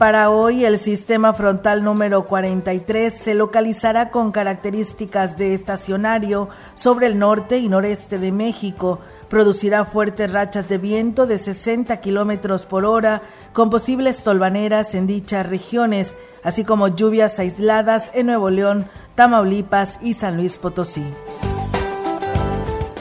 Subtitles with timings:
[0.00, 7.18] Para hoy, el sistema frontal número 43 se localizará con características de estacionario sobre el
[7.18, 9.00] norte y noreste de México.
[9.28, 13.20] Producirá fuertes rachas de viento de 60 kilómetros por hora,
[13.52, 20.14] con posibles tolvaneras en dichas regiones, así como lluvias aisladas en Nuevo León, Tamaulipas y
[20.14, 21.04] San Luis Potosí.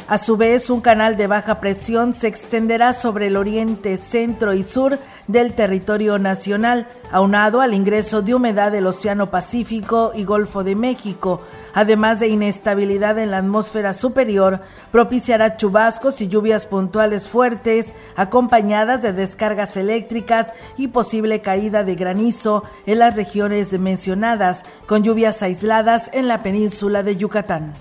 [0.10, 4.64] A su vez, un canal de baja presión se extenderá sobre el oriente, centro y
[4.64, 10.76] sur del territorio nacional, aunado al ingreso de humedad del Océano Pacífico y Golfo de
[10.76, 11.42] México,
[11.76, 19.14] además de inestabilidad en la atmósfera superior, propiciará chubascos y lluvias puntuales fuertes, acompañadas de
[19.14, 26.28] descargas eléctricas y posible caída de granizo en las regiones mencionadas, con lluvias aisladas en
[26.28, 27.74] la península de Yucatán.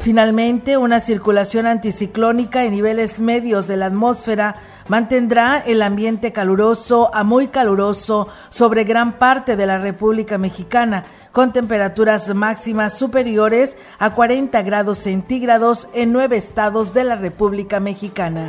[0.00, 4.56] Finalmente, una circulación anticiclónica en niveles medios de la atmósfera
[4.88, 11.52] mantendrá el ambiente caluroso a muy caluroso sobre gran parte de la República Mexicana, con
[11.52, 18.48] temperaturas máximas superiores a 40 grados centígrados en nueve estados de la República Mexicana.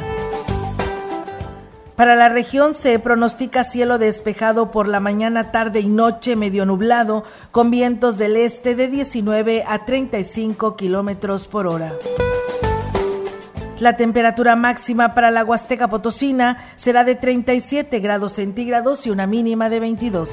[2.01, 7.23] Para la región se pronostica cielo despejado por la mañana, tarde y noche medio nublado,
[7.51, 11.94] con vientos del este de 19 a 35 kilómetros por hora.
[13.79, 19.69] La temperatura máxima para la Huasteca Potosina será de 37 grados centígrados y una mínima
[19.69, 20.29] de 22.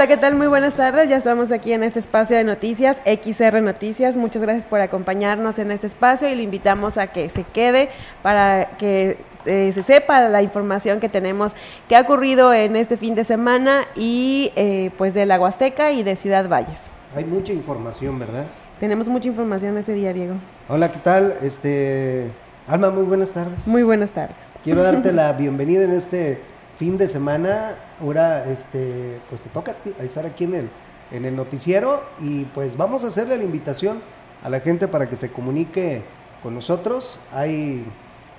[0.00, 0.34] Hola, ¿qué tal?
[0.34, 1.10] Muy buenas tardes.
[1.10, 4.16] Ya estamos aquí en este espacio de noticias, XR Noticias.
[4.16, 7.90] Muchas gracias por acompañarnos en este espacio y le invitamos a que se quede
[8.22, 11.52] para que eh, se sepa la información que tenemos
[11.86, 16.02] que ha ocurrido en este fin de semana y eh, pues de la Huasteca y
[16.02, 16.80] de Ciudad Valles.
[17.14, 18.46] Hay mucha información, ¿verdad?
[18.80, 20.36] Tenemos mucha información este día, Diego.
[20.70, 21.34] Hola, ¿qué tal?
[21.42, 22.30] Este,
[22.66, 23.66] Alma, muy buenas tardes.
[23.66, 24.36] Muy buenas tardes.
[24.64, 26.40] Quiero darte la bienvenida en este
[26.80, 30.70] fin de semana, ahora este, pues te toca estar aquí en el,
[31.12, 34.00] en el noticiero y pues vamos a hacerle la invitación
[34.42, 36.02] a la gente para que se comunique
[36.42, 37.20] con nosotros.
[37.34, 37.84] Hay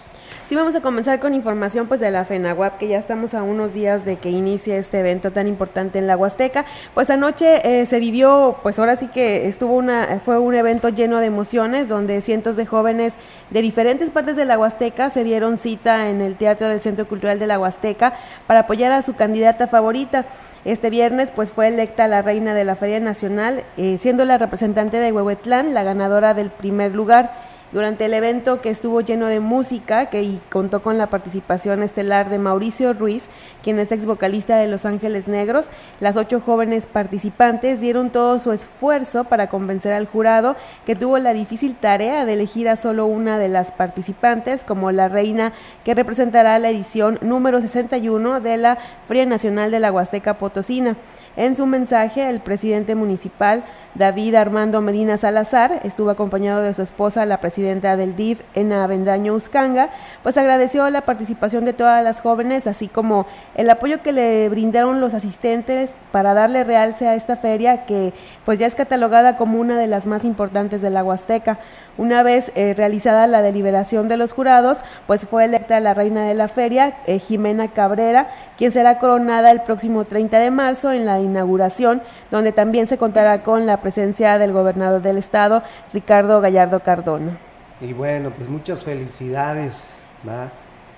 [0.50, 3.72] Sí, vamos a comenzar con información pues de la FENAWAP, que ya estamos a unos
[3.72, 6.64] días de que inicie este evento tan importante en la Huasteca.
[6.92, 11.20] Pues anoche eh, se vivió, pues ahora sí que estuvo una, fue un evento lleno
[11.20, 13.12] de emociones, donde cientos de jóvenes
[13.50, 17.38] de diferentes partes de la Huasteca se dieron cita en el Teatro del Centro Cultural
[17.38, 18.14] de la Huasteca
[18.48, 20.24] para apoyar a su candidata favorita.
[20.64, 24.96] Este viernes pues fue electa la reina de la Feria Nacional, eh, siendo la representante
[24.96, 30.06] de Huehuetlán la ganadora del primer lugar Durante el evento que estuvo lleno de música
[30.06, 33.26] que y contó con la participación estelar de Mauricio Ruiz,
[33.62, 35.68] quien es ex vocalista de Los Ángeles Negros,
[36.00, 41.32] las ocho jóvenes participantes dieron todo su esfuerzo para convencer al jurado que tuvo la
[41.32, 45.52] difícil tarea de elegir a solo una de las participantes como la reina
[45.84, 50.96] que representará la edición número 61 de la Feria Nacional de la Huasteca Potosina.
[51.36, 53.64] En su mensaje, el presidente municipal,
[53.94, 59.34] David Armando Medina Salazar, estuvo acompañado de su esposa, la presidenta del DIF, Ena Avendaño
[59.34, 59.90] Uscanga,
[60.22, 63.26] pues agradeció la participación de todas las jóvenes, así como
[63.56, 68.12] el apoyo que le brindaron los asistentes para darle realce a esta feria que
[68.44, 71.58] pues ya es catalogada como una de las más importantes de la Huasteca.
[71.98, 76.34] Una vez eh, realizada la deliberación de los jurados, pues fue electa la reina de
[76.34, 81.20] la feria, eh, Jimena Cabrera, quien será coronada el próximo 30 de marzo en la
[81.20, 85.62] inauguración, donde también se contará con la presencia del gobernador del estado,
[85.92, 87.38] Ricardo Gallardo Cardona.
[87.80, 89.94] Y bueno, pues muchas felicidades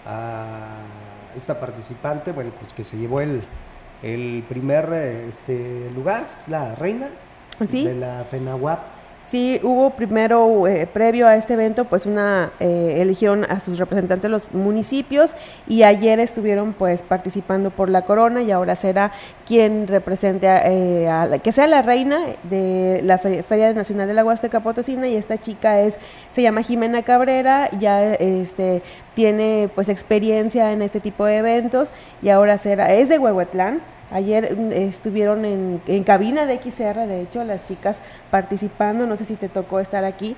[0.07, 0.77] a
[1.37, 3.43] esta participante, bueno, pues que se llevó el,
[4.03, 7.09] el primer este, lugar, es la reina
[7.61, 8.81] de la FENAWAP
[9.33, 14.31] Sí, hubo primero, eh, previo a este evento, pues una, eh, eligieron a sus representantes
[14.31, 15.31] los municipios
[15.67, 19.11] y ayer estuvieron pues participando por la corona y ahora será
[19.47, 24.61] quien represente, eh, a, que sea la reina de la Feria Nacional de la Huasteca
[24.61, 25.95] Potosina y esta chica es,
[26.33, 28.83] se llama Jimena Cabrera, ya este,
[29.15, 31.89] tiene pues experiencia en este tipo de eventos
[32.21, 33.81] y ahora será, es de Huehuetlán,
[34.13, 37.97] Ayer mm, estuvieron en, en, cabina de XR, de hecho, las chicas
[38.31, 40.37] participando, no sé si te tocó estar aquí,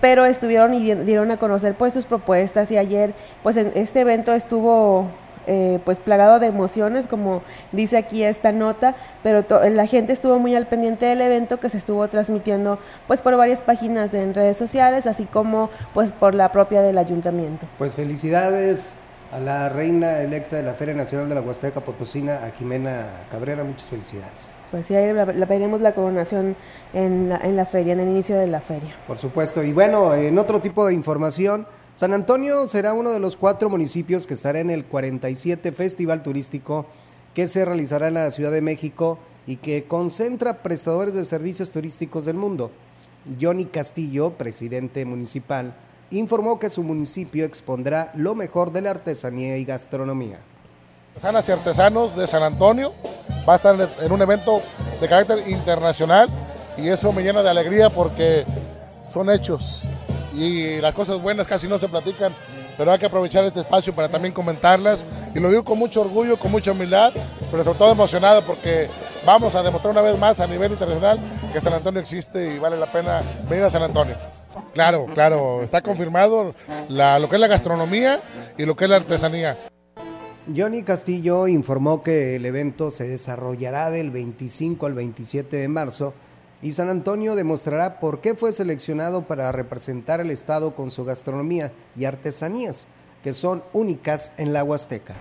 [0.00, 4.32] pero estuvieron y dieron a conocer pues sus propuestas y ayer pues en este evento
[4.32, 5.06] estuvo
[5.46, 7.42] eh, pues plagado de emociones como
[7.72, 11.78] dice aquí esta nota pero la gente estuvo muy al pendiente del evento que se
[11.78, 16.52] estuvo transmitiendo pues por varias páginas de en redes sociales así como pues por la
[16.52, 17.66] propia del ayuntamiento.
[17.78, 18.96] Pues felicidades
[19.30, 23.62] a la reina electa de la Feria Nacional de la Huasteca Potosina, a Jimena Cabrera.
[23.64, 24.50] Muchas felicidades.
[24.70, 26.56] Pues sí, ahí la, veremos la coronación
[26.92, 28.94] en la, en la feria, en el inicio de la feria.
[29.06, 29.62] Por supuesto.
[29.62, 34.26] Y bueno, en otro tipo de información, San Antonio será uno de los cuatro municipios
[34.26, 36.86] que estará en el 47 Festival Turístico
[37.34, 42.24] que se realizará en la Ciudad de México y que concentra prestadores de servicios turísticos
[42.24, 42.70] del mundo.
[43.40, 45.74] Johnny Castillo, presidente municipal,
[46.10, 50.38] informó que su municipio expondrá lo mejor de la artesanía y gastronomía.
[51.14, 52.92] Artesanas y artesanos de San Antonio
[53.48, 54.62] va a estar en un evento
[55.00, 56.28] de carácter internacional
[56.76, 58.44] y eso me llena de alegría porque
[59.02, 59.82] son hechos
[60.34, 62.32] y las cosas buenas casi no se platican,
[62.76, 65.04] pero hay que aprovechar este espacio para también comentarlas
[65.34, 67.12] y lo digo con mucho orgullo, con mucha humildad,
[67.50, 68.88] pero sobre todo emocionado porque
[69.26, 71.18] vamos a demostrar una vez más a nivel internacional
[71.52, 74.39] que San Antonio existe y vale la pena venir a San Antonio.
[74.74, 76.54] Claro, claro, está confirmado
[76.88, 78.20] lo que es la gastronomía
[78.56, 79.56] y lo que es la artesanía.
[80.54, 86.14] Johnny Castillo informó que el evento se desarrollará del 25 al 27 de marzo
[86.62, 91.72] y San Antonio demostrará por qué fue seleccionado para representar el estado con su gastronomía
[91.96, 92.86] y artesanías,
[93.22, 95.14] que son únicas en la Huasteca.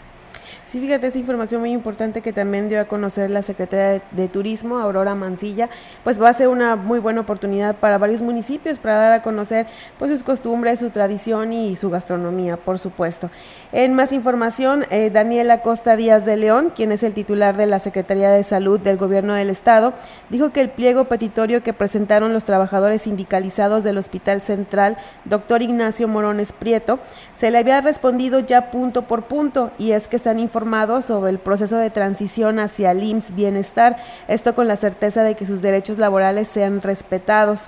[0.65, 4.77] Sí, fíjate, esa información muy importante que también dio a conocer la secretaria de, Turismo,
[4.77, 5.69] Aurora Mancilla,
[6.03, 9.67] pues va a ser una muy buena oportunidad para varios municipios para dar a conocer
[9.97, 13.29] pues sus costumbres, su tradición y su gastronomía, por supuesto.
[13.71, 17.79] En más información, eh, Daniela Costa Díaz de León, quien es el titular de la
[17.79, 19.93] Secretaría de Salud del Gobierno del Estado,
[20.29, 26.07] dijo que el pliego petitorio que presentaron los trabajadores sindicalizados del Hospital Central, doctor Ignacio
[26.07, 26.99] Morones Prieto,
[27.39, 31.39] se le había respondido ya punto por punto y es que están informando sobre el
[31.39, 35.97] proceso de transición hacia el IMSS Bienestar, esto con la certeza de que sus derechos
[35.97, 37.59] laborales sean respetados.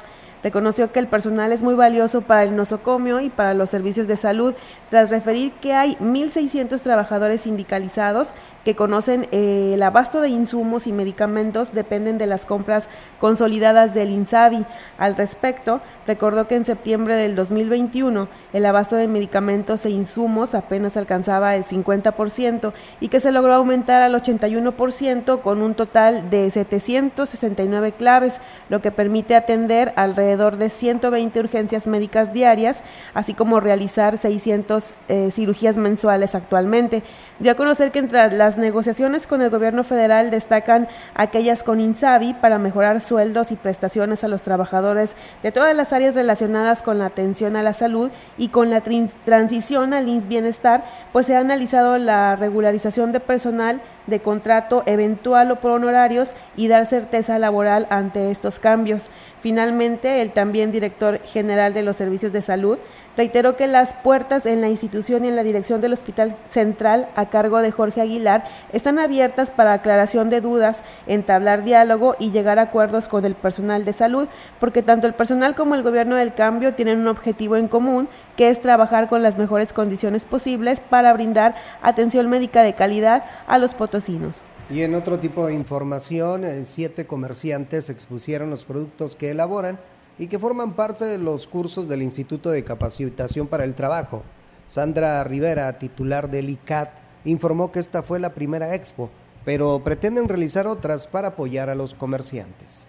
[0.43, 4.17] Reconoció que el personal es muy valioso para el nosocomio y para los servicios de
[4.17, 4.55] salud,
[4.89, 8.29] tras referir que hay 1.600 trabajadores sindicalizados
[8.63, 12.87] que conocen eh, el abasto de insumos y medicamentos dependen de las compras
[13.19, 14.65] consolidadas del INSABI.
[14.97, 20.97] Al respecto, recordó que en septiembre del 2021 el abasto de medicamentos e insumos apenas
[20.97, 27.93] alcanzaba el 50% y que se logró aumentar al 81% con un total de 769
[27.93, 28.35] claves,
[28.69, 32.81] lo que permite atender alrededor de 120 urgencias médicas diarias,
[33.13, 37.03] así como realizar 600 eh, cirugías mensuales actualmente.
[37.39, 41.79] Dio a conocer que entre las las negociaciones con el gobierno federal destacan aquellas con
[41.79, 46.99] INSABI para mejorar sueldos y prestaciones a los trabajadores de todas las áreas relacionadas con
[46.99, 51.39] la atención a la salud y con la transición al INS Bienestar, pues se ha
[51.39, 57.87] analizado la regularización de personal de contrato eventual o por honorarios y dar certeza laboral
[57.89, 59.03] ante estos cambios.
[59.39, 62.79] Finalmente, el también director general de los servicios de salud
[63.17, 67.29] reiteró que las puertas en la institución y en la dirección del Hospital Central a
[67.29, 72.63] cargo de Jorge Aguilar están abiertas para aclaración de dudas, entablar diálogo y llegar a
[72.63, 74.27] acuerdos con el personal de salud,
[74.59, 78.49] porque tanto el personal como el gobierno del cambio tienen un objetivo en común, que
[78.49, 83.73] es trabajar con las mejores condiciones posibles para brindar atención médica de calidad a los
[83.73, 84.37] potosinos.
[84.69, 89.79] Y en otro tipo de información, eh, siete comerciantes expusieron los productos que elaboran
[90.17, 94.23] y que forman parte de los cursos del Instituto de Capacitación para el Trabajo.
[94.67, 96.89] Sandra Rivera, titular del ICAT,
[97.25, 99.11] informó que esta fue la primera expo,
[99.45, 102.87] pero pretenden realizar otras para apoyar a los comerciantes.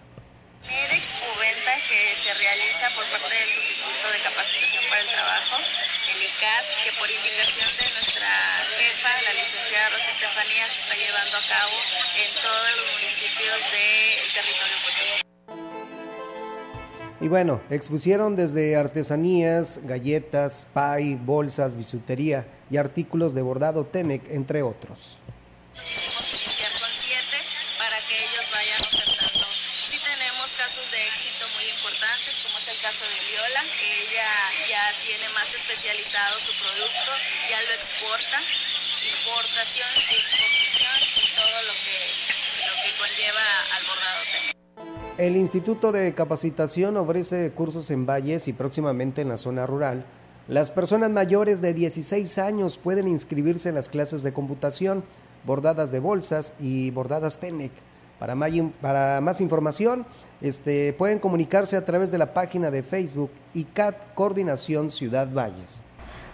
[0.63, 5.55] La expo venta que se realiza por parte del Instituto de Capacitación para el Trabajo,
[5.59, 8.31] el ICAT, que por indicación de nuestra
[8.79, 11.75] jefa, la licenciada Rosa Estefanía, se está llevando a cabo
[12.15, 15.32] en todos los municipios del territorio.
[17.23, 24.61] Y bueno, expusieron desde artesanías, galletas, pay, bolsas, bisutería y artículos de bordado Tenec, entre
[24.61, 25.19] otros.
[36.43, 37.11] su producto,
[37.49, 38.41] ya lo exporta,
[39.23, 42.32] importación, exportación y todo lo que
[45.19, 50.05] El Instituto de Capacitación ofrece cursos en valles y próximamente en la zona rural.
[50.47, 55.03] Las personas mayores de 16 años pueden inscribirse en las clases de computación,
[55.45, 57.71] bordadas de bolsas y bordadas TENEC.
[58.17, 60.07] Para, más información,
[60.41, 65.83] este, pueden comunicarse a través de la página de Facebook ICAT Coordinación Ciudad Valles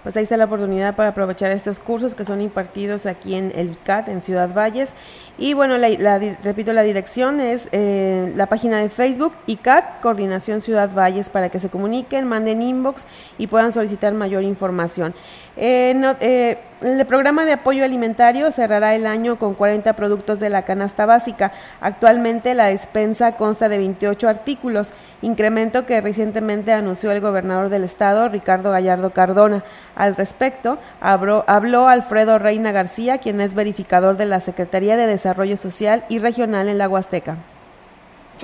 [0.03, 3.71] pues ahí está la oportunidad para aprovechar estos cursos que son impartidos aquí en el
[3.71, 4.91] ICAT, en Ciudad Valles.
[5.37, 10.89] Y bueno, la, repito, la dirección es eh, la página de Facebook, ICAT, Coordinación Ciudad
[10.93, 13.05] Valles, para que se comuniquen, manden inbox
[13.37, 15.13] y puedan solicitar mayor información.
[15.61, 20.61] Eh, eh, el programa de apoyo alimentario cerrará el año con 40 productos de la
[20.61, 21.51] canasta básica.
[21.81, 28.29] Actualmente la despensa consta de 28 artículos, incremento que recientemente anunció el gobernador del estado,
[28.29, 29.65] Ricardo Gallardo Cardona.
[29.97, 35.57] Al respecto, habló, habló Alfredo Reina García, quien es verificador de la Secretaría de Desarrollo
[35.57, 37.35] Social y Regional en la Huasteca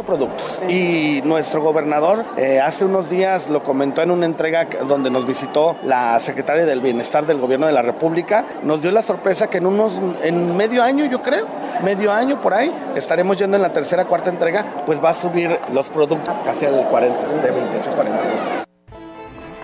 [0.04, 0.64] productos.
[0.68, 5.75] Y nuestro gobernador eh, hace unos días lo comentó en una entrega donde nos visitó
[5.84, 8.46] la secretaria del Bienestar del Gobierno de la República.
[8.64, 11.46] Nos dio la sorpresa que en unos, en medio año, yo creo,
[11.84, 15.58] medio año por ahí, estaremos yendo en la tercera, cuarta entrega, pues va a subir
[15.74, 18.45] los productos casi al 40, de 28 a 40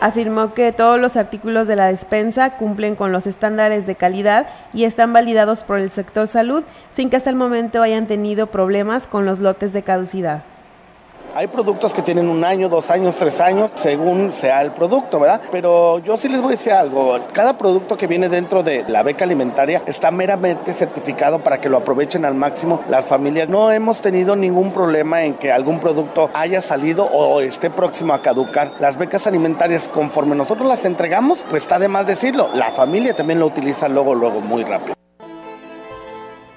[0.02, 4.84] afirmó que todos los artículos de la despensa cumplen con los estándares de calidad y
[4.84, 9.26] están validados por el sector salud sin que hasta el momento hayan tenido problemas con
[9.26, 10.44] los lotes de caducidad.
[11.34, 15.40] Hay productos que tienen un año, dos años, tres años, según sea el producto, ¿verdad?
[15.50, 17.18] Pero yo sí les voy a decir algo.
[17.32, 21.78] Cada producto que viene dentro de la beca alimentaria está meramente certificado para que lo
[21.78, 23.48] aprovechen al máximo las familias.
[23.48, 28.22] No hemos tenido ningún problema en que algún producto haya salido o esté próximo a
[28.22, 28.74] caducar.
[28.82, 32.50] Las becas alimentarias, conforme nosotros las entregamos, pues está de más decirlo.
[32.54, 35.01] La familia también lo utiliza luego, luego, muy rápido.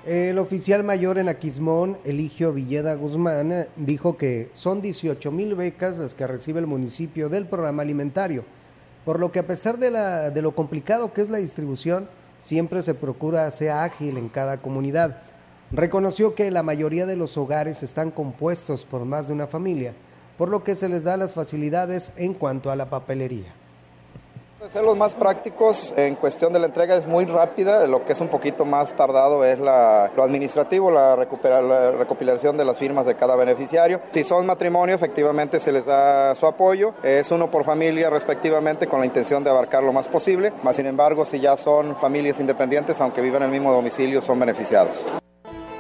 [0.07, 6.13] El oficial mayor en Aquismón, Eligio Villeda Guzmán, dijo que son 18 mil becas las
[6.13, 8.45] que recibe el municipio del programa alimentario,
[9.07, 12.07] por lo que a pesar de, la, de lo complicado que es la distribución,
[12.39, 15.23] siempre se procura sea ágil en cada comunidad.
[15.73, 19.95] Reconoció que la mayoría de los hogares están compuestos por más de una familia,
[20.37, 23.55] por lo que se les da las facilidades en cuanto a la papelería.
[24.71, 28.21] Ser los más prácticos en cuestión de la entrega es muy rápida, lo que es
[28.21, 33.15] un poquito más tardado es la, lo administrativo, la, la, recopilación de las firmas de
[33.15, 34.01] cada beneficiario.
[34.13, 39.01] Si son matrimonio, efectivamente se les da su apoyo, es uno por familia respectivamente con
[39.01, 43.01] la intención de abarcar lo más posible, más sin embargo si ya son familias independientes,
[43.03, 45.07] aunque vivan en el mismo domicilio, son beneficiados.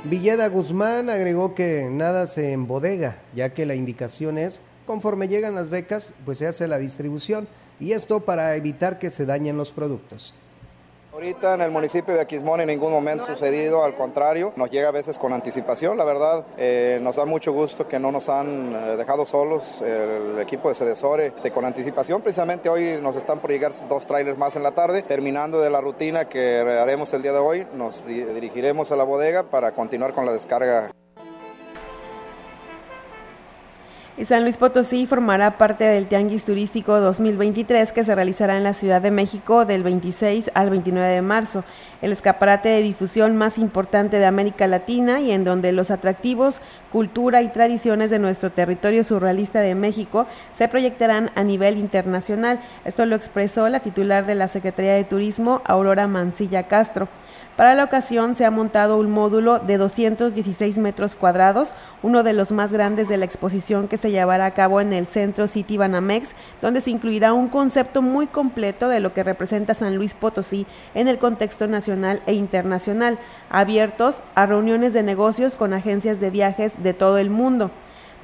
[0.05, 5.71] Villeda Guzmán agregó que nada se embodega, ya que la indicación es, conforme llegan las
[5.71, 7.49] becas, pues se hace la distribución
[7.81, 10.35] y esto para evitar que se dañen los productos.
[11.15, 14.91] Ahorita en el municipio de Aquismón en ningún momento sucedido, al contrario, nos llega a
[14.91, 15.97] veces con anticipación.
[15.97, 20.41] La verdad, eh, nos da mucho gusto que no nos han eh, dejado solos el
[20.41, 22.21] equipo de Sedesore este, con anticipación.
[22.21, 25.03] Precisamente hoy nos están por llegar dos trailers más en la tarde.
[25.03, 29.45] Terminando de la rutina que haremos el día de hoy, nos dirigiremos a la bodega
[29.45, 30.91] para continuar con la descarga.
[34.23, 39.03] San Luis Potosí formará parte del Tianguis Turístico 2023 que se realizará en la Ciudad
[39.03, 41.65] de México del 26 al 29 de marzo,
[42.01, 46.61] el escaparate de difusión más importante de América Latina y en donde los atractivos,
[46.93, 52.61] cultura y tradiciones de nuestro territorio surrealista de México se proyectarán a nivel internacional.
[52.85, 57.09] Esto lo expresó la titular de la Secretaría de Turismo, Aurora Mancilla Castro.
[57.57, 61.69] Para la ocasión se ha montado un módulo de 216 metros cuadrados,
[62.03, 65.07] uno de los más grandes de la exposición que se llevará a cabo en el
[65.07, 66.31] Centro City Banamex,
[66.61, 71.07] donde se incluirá un concepto muy completo de lo que representa San Luis Potosí en
[71.07, 73.21] el contexto nacional e internacional,
[73.51, 77.71] abiertos a reuniones de negocios con agencias de viajes de todo el mundo.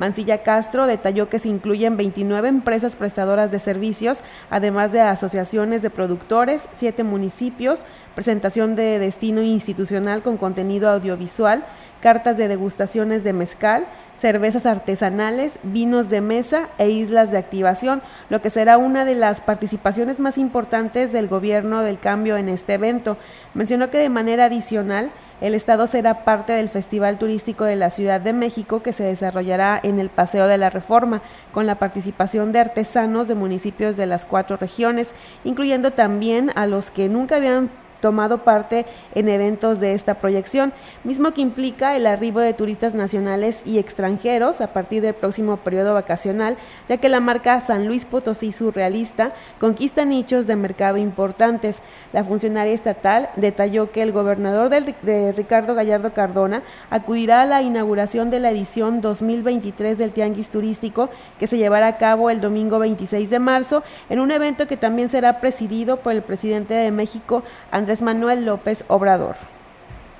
[0.00, 5.90] Mancilla Castro detalló que se incluyen 29 empresas prestadoras de servicios, además de asociaciones de
[5.90, 11.66] productores, siete municipios, presentación de destino institucional con contenido audiovisual,
[12.00, 13.88] cartas de degustaciones de mezcal,
[14.20, 19.40] cervezas artesanales, vinos de mesa e islas de activación, lo que será una de las
[19.40, 23.16] participaciones más importantes del gobierno del cambio en este evento.
[23.54, 25.10] Mencionó que de manera adicional,
[25.40, 29.80] el Estado será parte del Festival Turístico de la Ciudad de México que se desarrollará
[29.82, 31.22] en el Paseo de la Reforma,
[31.52, 36.90] con la participación de artesanos de municipios de las cuatro regiones, incluyendo también a los
[36.90, 40.72] que nunca habían tomado parte en eventos de esta proyección,
[41.04, 45.94] mismo que implica el arribo de turistas nacionales y extranjeros a partir del próximo periodo
[45.94, 46.56] vacacional,
[46.88, 51.76] ya que la marca San Luis Potosí Surrealista conquista nichos de mercado importantes.
[52.12, 58.30] La funcionaria estatal detalló que el gobernador de Ricardo Gallardo Cardona acudirá a la inauguración
[58.30, 63.30] de la edición 2023 del Tianguis Turístico que se llevará a cabo el domingo 26
[63.30, 67.89] de marzo en un evento que también será presidido por el presidente de México, Andrés
[68.00, 69.34] Manuel López Obrador.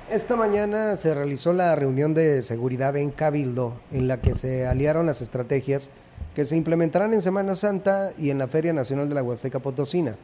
[0.09, 5.05] Esta mañana se realizó la reunión de seguridad en Cabildo, en la que se aliaron
[5.05, 5.89] las estrategias
[6.35, 10.17] que se implementarán en Semana Santa y en la Feria Nacional de la Huasteca Potosina.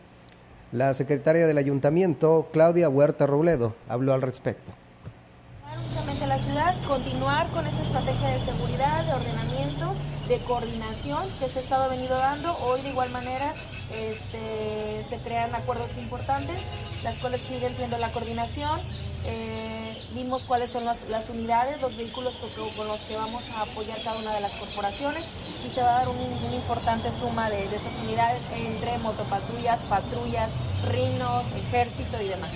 [0.74, 4.74] La secretaria del ayuntamiento, Claudia Huerta Robledo, habló al respecto.
[6.28, 9.37] la ciudad, continuar con esta estrategia de seguridad, de ordenamiento,
[10.28, 12.58] de coordinación que se ha estado venido dando.
[12.60, 13.54] Hoy de igual manera
[13.92, 16.58] este, se crean acuerdos importantes,
[17.04, 18.80] las cuales siguen siendo la coordinación.
[19.26, 22.34] Eh, vimos cuáles son las, unidades, los vehículos
[22.76, 25.24] con, los que vamos a apoyar cada una de las corporaciones
[25.66, 30.50] y se va a dar una importante suma de, de estas unidades entre motopatrullas, patrullas,
[30.90, 32.52] rinos, ejército y demás.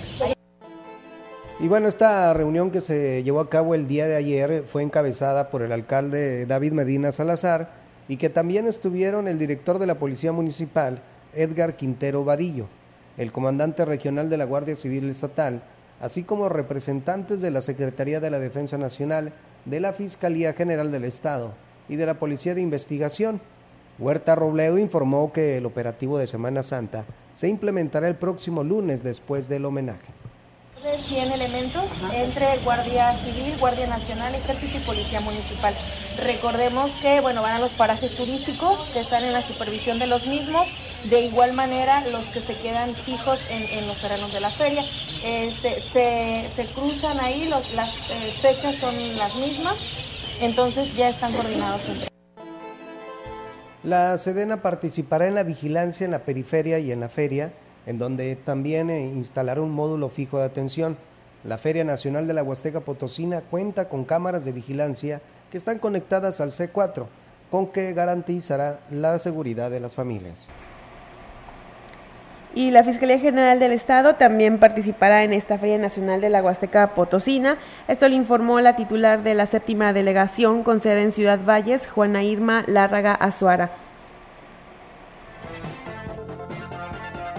[1.62, 5.48] Y bueno, esta reunión que se llevó a cabo el día de ayer fue encabezada
[5.48, 7.70] por el alcalde David Medina Salazar
[8.08, 11.00] y que también estuvieron el director de la Policía Municipal,
[11.32, 12.66] Edgar Quintero Vadillo,
[13.16, 15.62] el comandante regional de la Guardia Civil Estatal,
[16.00, 19.32] así como representantes de la Secretaría de la Defensa Nacional,
[19.64, 21.52] de la Fiscalía General del Estado
[21.88, 23.40] y de la Policía de Investigación.
[24.00, 29.48] Huerta Robledo informó que el operativo de Semana Santa se implementará el próximo lunes después
[29.48, 30.21] del homenaje
[30.82, 35.74] de 100 elementos entre Guardia Civil, Guardia Nacional, Ejército y Policía Municipal.
[36.24, 40.26] Recordemos que bueno, van a los parajes turísticos que están en la supervisión de los
[40.26, 40.68] mismos,
[41.04, 44.84] de igual manera los que se quedan fijos en, los terrenos de la feria.
[45.24, 49.76] Este, se, cruzan ahí, los, las eh, fechas son las mismas,
[50.40, 52.12] entonces ya están coordinados entre
[53.84, 57.52] la Sedena participará en la vigilancia en la periferia y en la feria
[57.86, 60.96] en donde también eh, instalará un módulo fijo de atención.
[61.44, 66.40] La Feria Nacional de la Huasteca Potosina cuenta con cámaras de vigilancia que están conectadas
[66.40, 67.06] al C4,
[67.50, 70.48] con que garantizará la seguridad de las familias.
[72.54, 76.94] Y la Fiscalía General del Estado también participará en esta Feria Nacional de la Huasteca
[76.94, 77.56] Potosina.
[77.88, 82.22] Esto lo informó la titular de la séptima delegación con sede en Ciudad Valles, Juana
[82.22, 83.70] Irma Lárraga Azuara.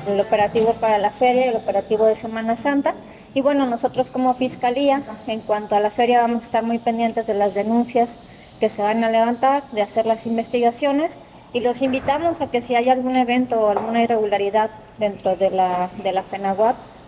[0.07, 2.95] El operativo para la feria el operativo de Semana Santa.
[3.33, 7.25] Y bueno, nosotros como Fiscalía, en cuanto a la feria, vamos a estar muy pendientes
[7.25, 8.17] de las denuncias
[8.59, 11.17] que se van a levantar, de hacer las investigaciones
[11.51, 15.89] y los invitamos a que si hay algún evento o alguna irregularidad dentro de la,
[16.03, 16.23] de la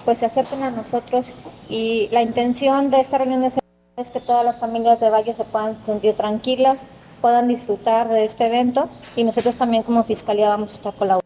[0.06, 1.34] pues se acerquen a nosotros
[1.68, 5.84] y la intención de esta reunión es que todas las familias de Valle se puedan
[5.86, 6.82] sentir tranquilas,
[7.22, 11.25] puedan disfrutar de este evento y nosotros también como Fiscalía vamos a estar colaborando.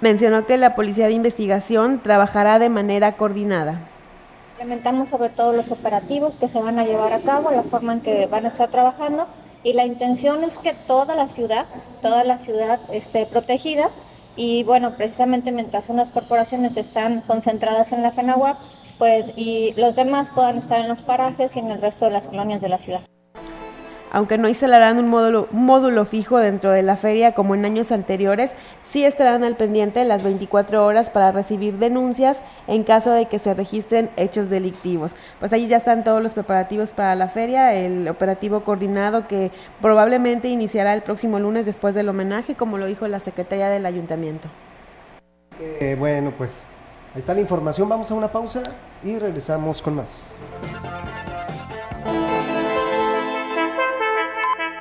[0.00, 3.80] Mencionó que la Policía de Investigación trabajará de manera coordinada.
[4.52, 8.00] Implementamos sobre todo los operativos que se van a llevar a cabo, la forma en
[8.00, 9.26] que van a estar trabajando
[9.62, 11.66] y la intención es que toda la ciudad,
[12.02, 13.90] toda la ciudad esté protegida
[14.36, 18.58] y bueno, precisamente mientras unas corporaciones están concentradas en la FENAWAP,
[18.98, 22.28] pues y los demás puedan estar en los parajes y en el resto de las
[22.28, 23.00] colonias de la ciudad
[24.10, 28.50] aunque no instalarán un módulo, módulo, fijo dentro de la feria como en años anteriores,
[28.90, 33.54] sí estarán al pendiente las 24 horas para recibir denuncias en caso de que se
[33.54, 35.14] registren hechos delictivos.
[35.38, 40.48] Pues ahí ya están todos los preparativos para la feria, el operativo coordinado que probablemente
[40.48, 44.48] iniciará el próximo lunes después del homenaje, como lo dijo la secretaria del ayuntamiento.
[45.60, 46.62] Eh, bueno, pues
[47.14, 48.62] ahí está la información, vamos a una pausa
[49.04, 50.36] y regresamos con más.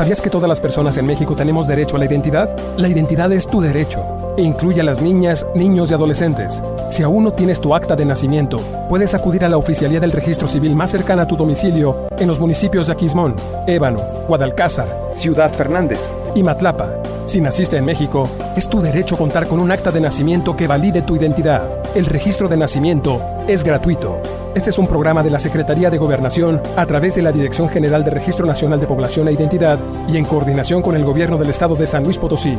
[0.00, 2.56] ¿Sabías que todas las personas en México tenemos derecho a la identidad?
[2.78, 4.02] La identidad es tu derecho
[4.38, 6.62] e incluye a las niñas, niños y adolescentes.
[6.88, 10.48] Si aún no tienes tu acta de nacimiento, puedes acudir a la oficialía del registro
[10.48, 13.36] civil más cercana a tu domicilio en los municipios de Aquismón,
[13.66, 16.88] Ébano, Guadalcázar, Ciudad Fernández y Matlapa.
[17.26, 21.02] Si naciste en México, es tu derecho contar con un acta de nacimiento que valide
[21.02, 21.62] tu identidad.
[21.94, 24.18] El registro de nacimiento es gratuito.
[24.52, 28.04] Este es un programa de la Secretaría de Gobernación a través de la Dirección General
[28.04, 31.76] de Registro Nacional de Población e Identidad y en coordinación con el Gobierno del Estado
[31.76, 32.58] de San Luis Potosí.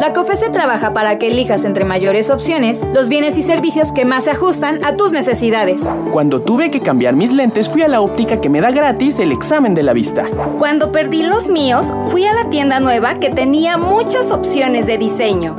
[0.00, 4.24] La COFESE trabaja para que elijas entre mayores opciones los bienes y servicios que más
[4.24, 5.92] se ajustan a tus necesidades.
[6.10, 9.32] Cuando tuve que cambiar mis lentes, fui a la óptica que me da gratis el
[9.32, 10.24] examen de la vista.
[10.58, 15.56] Cuando perdí los míos, fui a la tienda nueva que tenía muchas opciones de diseño.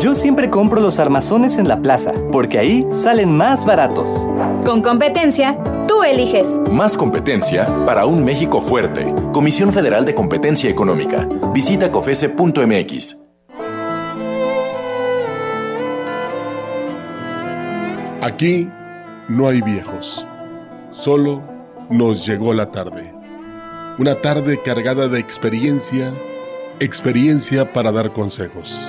[0.00, 4.28] Yo siempre compro los armazones en la plaza, porque ahí salen más baratos.
[4.64, 5.58] Con competencia,
[5.88, 6.60] tú eliges.
[6.70, 9.12] Más competencia para un México fuerte.
[9.32, 11.28] Comisión Federal de Competencia Económica.
[11.52, 13.16] Visita cofese.mx.
[18.22, 18.68] Aquí
[19.28, 20.24] no hay viejos,
[20.92, 21.42] solo
[21.90, 23.12] nos llegó la tarde.
[23.98, 26.12] Una tarde cargada de experiencia,
[26.78, 28.88] experiencia para dar consejos.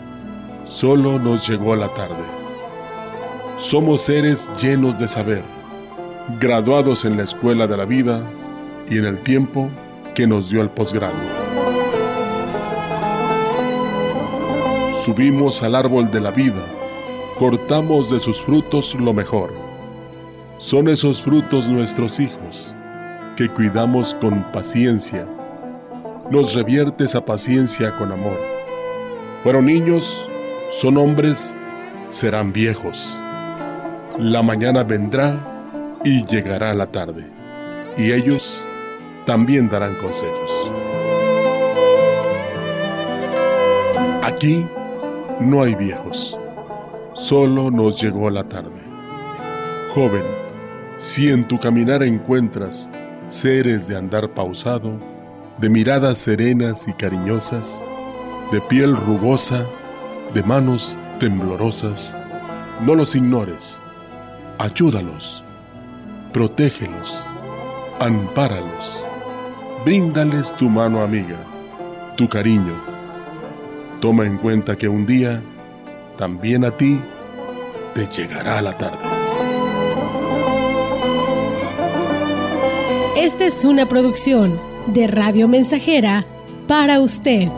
[0.71, 2.23] solo nos llegó la tarde.
[3.57, 5.43] Somos seres llenos de saber,
[6.39, 8.23] graduados en la escuela de la vida
[8.89, 9.69] y en el tiempo
[10.15, 11.13] que nos dio el posgrado.
[15.03, 16.63] Subimos al árbol de la vida
[17.41, 19.51] cortamos de sus frutos lo mejor.
[20.59, 22.75] Son esos frutos nuestros hijos,
[23.35, 25.27] que cuidamos con paciencia.
[26.29, 28.39] Nos revierte esa paciencia con amor.
[29.41, 30.27] Fueron niños,
[30.71, 31.55] son hombres,
[32.09, 33.19] serán viejos.
[34.17, 37.27] La mañana vendrá y llegará la tarde,
[37.97, 38.63] y ellos
[39.25, 40.71] también darán consejos.
[44.23, 44.65] Aquí
[45.39, 46.37] no hay viejos
[47.13, 48.81] solo nos llegó la tarde.
[49.93, 50.23] Joven,
[50.97, 52.89] si en tu caminar encuentras
[53.27, 54.99] seres de andar pausado,
[55.59, 57.85] de miradas serenas y cariñosas,
[58.51, 59.65] de piel rugosa,
[60.33, 62.17] de manos temblorosas,
[62.81, 63.81] no los ignores,
[64.57, 65.43] ayúdalos,
[66.31, 67.23] protégelos,
[67.99, 69.03] ampáralos,
[69.83, 71.37] bríndales tu mano amiga,
[72.15, 72.75] tu cariño.
[73.99, 75.41] Toma en cuenta que un día
[76.17, 76.99] también a ti
[77.93, 79.05] te llegará la tarde.
[83.17, 86.25] Esta es una producción de Radio Mensajera
[86.67, 87.49] para usted.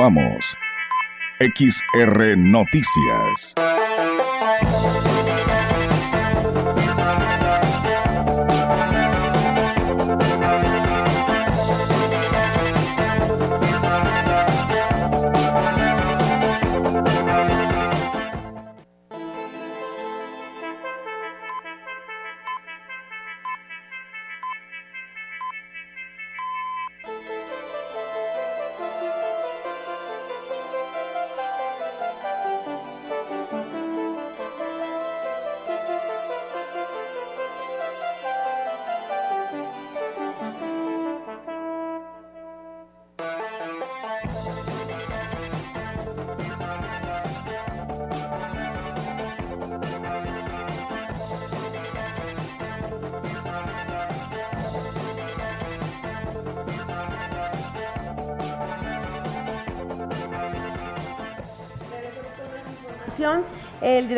[0.00, 0.56] Continuamos.
[1.40, 3.54] XR Noticias.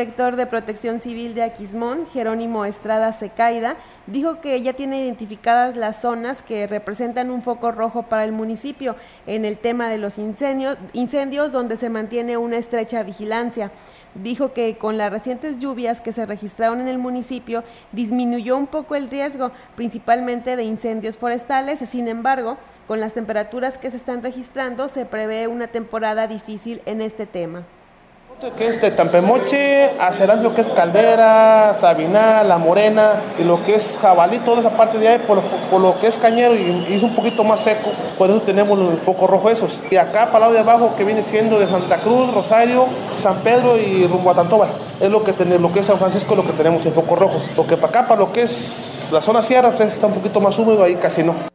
[0.03, 3.77] Director de Protección Civil de Aquismón, Jerónimo Estrada Secaida,
[4.09, 8.97] dijo que ya tiene identificadas las zonas que representan un foco rojo para el municipio
[9.29, 13.71] en el tema de los incendios, incendios donde se mantiene una estrecha vigilancia.
[14.17, 17.63] Dijo que con las recientes lluvias que se registraron en el municipio
[17.93, 21.79] disminuyó un poco el riesgo, principalmente de incendios forestales.
[21.79, 27.03] Sin embargo, con las temperaturas que se están registrando, se prevé una temporada difícil en
[27.03, 27.65] este tema
[28.51, 33.77] que es de Tampemoche, hacia lo que es Caldera, Sabina, La Morena y lo que
[33.77, 35.41] es Jabalí, toda esa parte de ahí por,
[35.81, 39.29] lo que es Cañero y, es un poquito más seco, por eso tenemos el foco
[39.29, 39.85] rojo esos.
[39.93, 43.37] Y acá para el lado de abajo que viene siendo de Santa Cruz, Rosario, San
[43.39, 44.67] Pedro y rumbo a Tantoba,
[45.01, 47.41] es lo que tenemos, lo que es San Francisco, lo que tenemos en foco rojo.
[47.57, 50.41] Lo que para acá, para lo que es la zona sierra, pues está un poquito
[50.41, 51.53] más húmedo, ahí casi no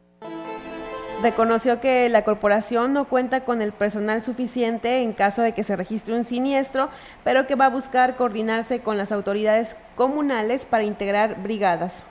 [1.22, 5.74] reconoció que la corporación no cuenta con el personal suficiente en caso de que se
[5.74, 6.88] registre un siniestro,
[7.24, 12.04] pero que va a buscar coordinarse con las autoridades comunales para integrar brigadas.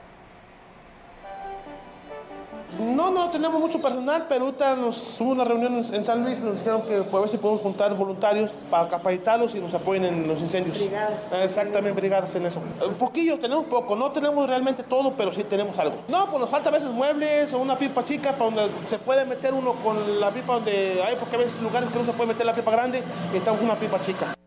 [2.80, 6.58] No, no tenemos mucho personal, pero ahorita nos hubo una reunión en San Luis, nos
[6.58, 10.28] dijeron que pues, a ver si podemos juntar voluntarios para capacitarlos y nos apoyen en
[10.28, 10.80] los incendios.
[10.80, 11.24] Brigadas.
[11.32, 12.62] Exactamente, brigadas en eso.
[12.88, 15.96] Un poquillo, tenemos poco, no tenemos realmente todo, pero sí tenemos algo.
[16.08, 19.26] No, pues nos falta a veces muebles o una pipa chica para donde se puede
[19.26, 22.30] meter uno con la pipa donde hay, porque a veces lugares que no se puede
[22.30, 24.38] meter la pipa grande y necesitamos una pipa chica.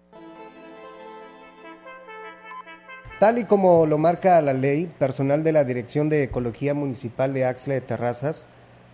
[3.20, 7.44] Tal y como lo marca la ley, personal de la Dirección de Ecología Municipal de
[7.44, 8.46] Axle de Terrazas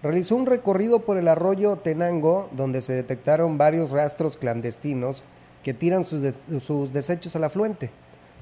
[0.02, 5.24] realizó un recorrido por el arroyo Tenango donde se detectaron varios rastros clandestinos
[5.62, 7.92] que tiran sus, de sus desechos al afluente,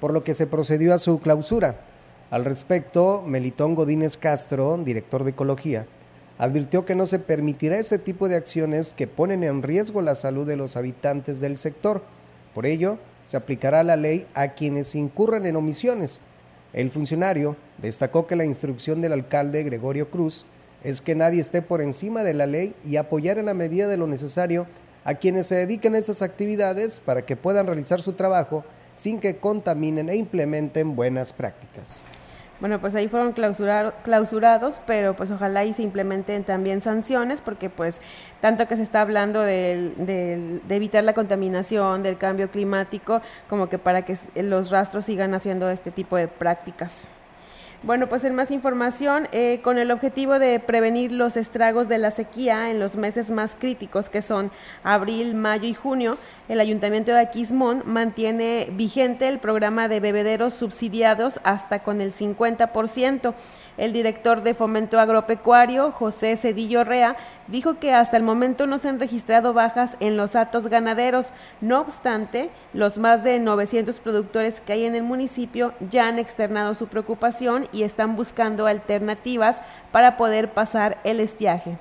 [0.01, 1.81] por lo que se procedió a su clausura.
[2.31, 5.87] Al respecto, Melitón Godínez Castro, director de Ecología,
[6.39, 10.47] advirtió que no se permitirá ese tipo de acciones que ponen en riesgo la salud
[10.47, 12.01] de los habitantes del sector.
[12.55, 16.21] Por ello, se aplicará la ley a quienes incurran en omisiones.
[16.73, 20.47] El funcionario destacó que la instrucción del alcalde Gregorio Cruz
[20.83, 23.97] es que nadie esté por encima de la ley y apoyar en la medida de
[23.97, 24.67] lo necesario
[25.05, 29.39] a quienes se dediquen a estas actividades para que puedan realizar su trabajo sin que
[29.39, 32.03] contaminen e implementen buenas prácticas.
[32.65, 37.69] Bueno, pues ahí fueron clausurar, clausurados, pero pues ojalá y se implementen también sanciones, porque
[37.69, 38.01] pues
[38.41, 43.69] tanto que se está hablando de, de, de, evitar la contaminación, del cambio climático, como
[43.69, 47.11] que para que los rastros sigan haciendo este tipo de prácticas.
[47.85, 52.11] Bueno, pues en más información, eh, con el objetivo de prevenir los estragos de la
[52.11, 54.51] sequía en los meses más críticos, que son
[54.83, 56.13] abril, mayo y junio,
[56.49, 63.35] el Ayuntamiento de Aquismón mantiene vigente el programa de bebederos subsidiados hasta con el 50%.
[63.77, 67.17] El director de Fomento Agropecuario, José Cedillo Rea,
[67.49, 71.31] dijo que hasta el momento no se han registrado bajas en los atos ganaderos.
[71.61, 76.75] No obstante, los más de 900 productores que hay en el municipio ya han externado
[76.75, 79.61] su preocupación y están buscando alternativas
[79.91, 81.77] para poder pasar el estiaje.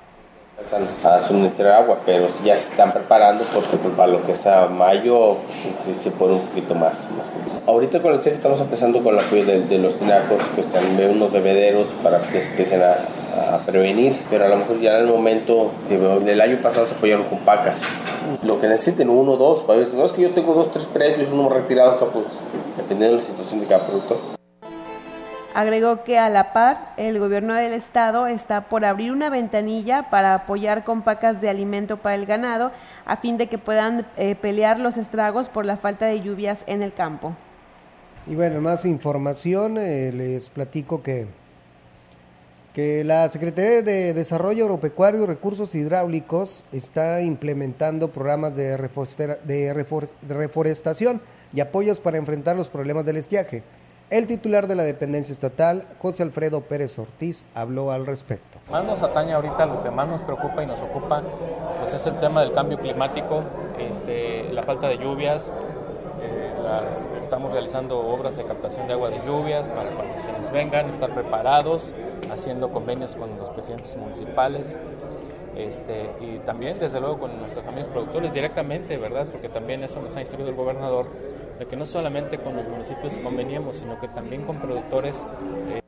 [1.02, 4.66] A suministrar agua, pero ya se están preparando porque pues, para lo que es a
[4.66, 5.36] mayo
[5.84, 7.30] se, se pone un poquito más, más
[7.66, 10.84] Ahorita con el CEG estamos empezando con el apoyo de, de los tinacos, que están
[11.10, 15.12] unos bebederos para que empiecen a, a, prevenir, pero a lo mejor ya en el
[15.12, 17.82] momento, el año pasado se apoyaron con pacas.
[18.42, 21.48] Lo que necesiten, uno, dos, veces, no es que yo tengo dos, tres predios, uno
[21.48, 22.26] retirado, pues
[22.76, 24.43] dependiendo de la situación de cada productor.
[25.54, 30.34] Agregó que a la par, el gobierno del estado está por abrir una ventanilla para
[30.34, 32.72] apoyar con pacas de alimento para el ganado
[33.06, 36.82] a fin de que puedan eh, pelear los estragos por la falta de lluvias en
[36.82, 37.36] el campo.
[38.26, 41.28] Y bueno, más información, eh, les platico que,
[42.72, 48.76] que la Secretaría de Desarrollo Agropecuario y Recursos Hidráulicos está implementando programas de,
[49.44, 49.86] de
[50.34, 51.20] reforestación
[51.52, 53.62] y apoyos para enfrentar los problemas del estiaje.
[54.14, 58.60] El titular de la dependencia estatal, José Alfredo Pérez Ortiz, habló al respecto.
[58.70, 61.20] Más nos atañe ahorita, lo que más nos preocupa y nos ocupa,
[61.80, 63.42] pues es el tema del cambio climático,
[63.76, 65.52] este, la falta de lluvias.
[66.22, 70.52] Eh, las, estamos realizando obras de captación de agua de lluvias para cuando se nos
[70.52, 71.92] vengan, estar preparados,
[72.32, 74.78] haciendo convenios con los presidentes municipales,
[75.56, 79.26] este, y también, desde luego, con nuestros amigos productores directamente, ¿verdad?
[79.26, 81.06] Porque también eso nos ha instruido el gobernador,
[81.58, 85.26] de que no solamente con los municipios conveniemos, sino que también con productores.
[85.70, 85.80] Eh.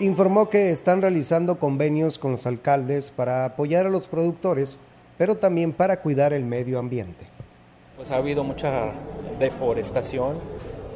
[0.00, 4.78] Informó que están realizando convenios con los alcaldes para apoyar a los productores,
[5.16, 7.26] pero también para cuidar el medio ambiente.
[7.96, 8.92] Pues ha habido mucha
[9.38, 10.38] deforestación,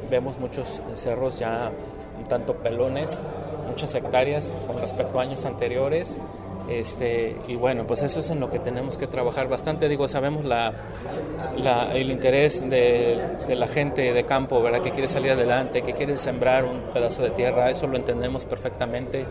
[0.09, 1.71] vemos muchos cerros ya
[2.19, 3.21] un tanto pelones,
[3.67, 6.21] muchas hectáreas con respecto a años anteriores.
[6.79, 9.89] Este, y bueno, pues eso es en lo que tenemos que trabajar bastante.
[9.89, 10.73] Digo, sabemos la,
[11.93, 14.81] el interés de, la gente de campo, ¿verdad?
[14.81, 19.25] Que quiere salir adelante, que quiere sembrar un pedazo de tierra, eso lo entendemos perfectamente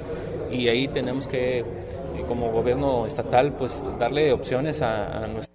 [0.50, 1.64] y ahí tenemos que,
[2.28, 5.50] como gobierno estatal, pues darle opciones a, a nuestro.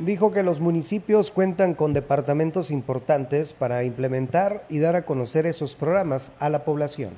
[0.00, 5.76] Dijo que los municipios cuentan con departamentos importantes para implementar y dar a conocer esos
[5.76, 7.10] programas a la población.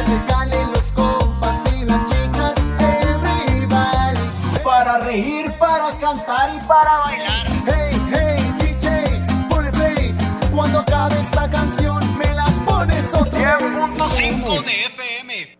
[0.00, 4.18] Que se calen los compas y las chicas, everybody.
[4.64, 7.46] Para reír, para cantar y para bailar.
[7.66, 10.14] Hey, hey, DJ, ponle play.
[10.54, 15.58] Cuando acabe esta canción, me la pones otra 100.5 de FM.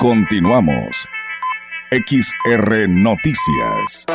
[0.00, 1.08] Continuamos.
[1.92, 4.06] XR Noticias.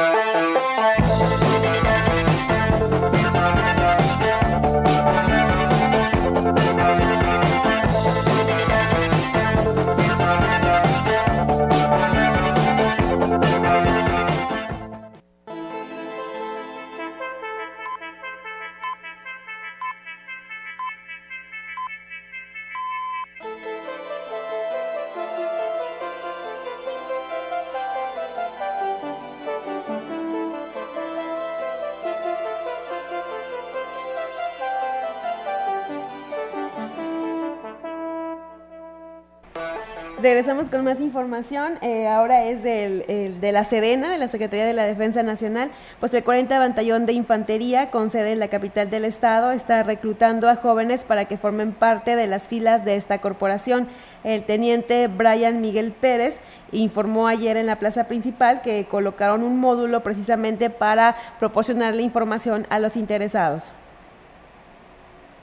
[40.48, 41.78] Regresamos con más información.
[41.82, 45.72] Eh, ahora es el, de la Sedena, de la Secretaría de la Defensa Nacional.
[46.00, 50.48] Pues el 40 Batallón de Infantería, con sede en la capital del estado, está reclutando
[50.48, 53.90] a jóvenes para que formen parte de las filas de esta corporación.
[54.24, 56.36] El teniente Brian Miguel Pérez
[56.72, 62.80] informó ayer en la plaza principal que colocaron un módulo precisamente para proporcionarle información a
[62.80, 63.66] los interesados.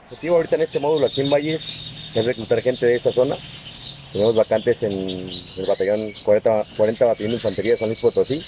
[0.07, 3.35] El objetivo ahorita en este módulo aquí en Valles es reclutar gente de esta zona
[4.15, 8.41] tenemos vacantes en el batallón 40, 40 Batallón de Infantería de San Luis Potosí.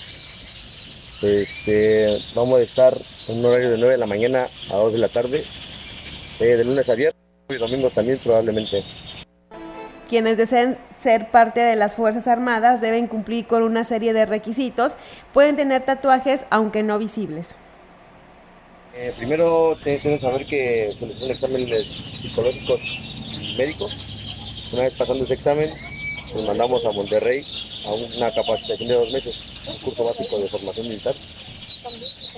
[1.22, 2.98] Este, vamos a estar
[3.28, 5.44] en un horario de 9 de la mañana a 2 de la tarde,
[6.40, 8.82] eh, de lunes a viernes y domingos también probablemente.
[10.08, 14.94] Quienes deseen ser parte de las Fuerzas Armadas deben cumplir con una serie de requisitos.
[15.34, 17.48] Pueden tener tatuajes, aunque no visibles.
[18.96, 21.86] Eh, primero tenemos que saber que son exámenes
[22.22, 22.80] psicológicos
[23.58, 24.17] médicos
[24.72, 25.72] una vez pasando ese examen,
[26.34, 27.46] nos mandamos a Monterrey
[27.86, 29.36] a una capacitación de dos meses,
[29.68, 31.16] un curso básico de formación militar.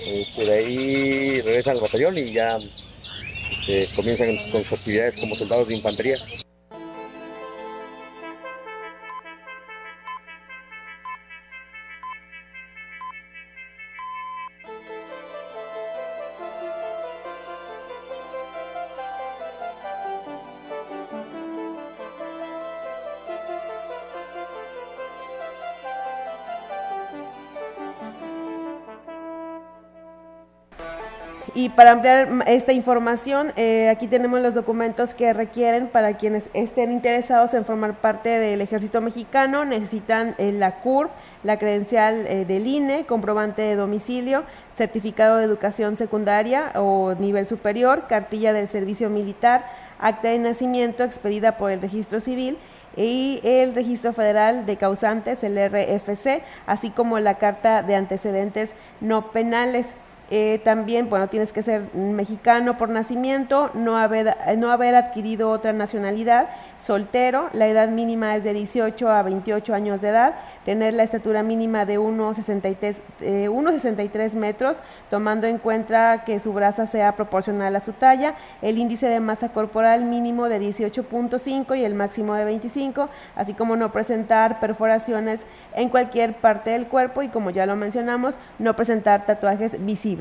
[0.06, 2.58] Este, de ahí regresan al batallón y ya
[3.50, 6.18] este, comienzan con sus actividades como soldados de infantería.
[31.76, 37.52] Para ampliar esta información, eh, aquí tenemos los documentos que requieren para quienes estén interesados
[37.54, 39.64] en formar parte del ejército mexicano.
[39.64, 41.10] Necesitan eh, la CURP,
[41.44, 44.44] la credencial eh, del INE, comprobante de domicilio,
[44.74, 49.66] certificado de educación secundaria o nivel superior, cartilla del servicio militar,
[49.98, 52.56] acta de nacimiento expedida por el registro civil
[52.96, 59.30] y el registro federal de causantes, el RFC, así como la carta de antecedentes no
[59.30, 59.94] penales.
[60.32, 65.72] Eh, también, bueno, tienes que ser mexicano por nacimiento, no haber, no haber adquirido otra
[65.72, 66.50] nacionalidad,
[66.80, 71.42] soltero, la edad mínima es de 18 a 28 años de edad, tener la estatura
[71.42, 74.76] mínima de 1,63 eh, metros,
[75.10, 79.48] tomando en cuenta que su grasa sea proporcional a su talla, el índice de masa
[79.48, 85.88] corporal mínimo de 18.5 y el máximo de 25, así como no presentar perforaciones en
[85.88, 90.19] cualquier parte del cuerpo y como ya lo mencionamos, no presentar tatuajes visibles.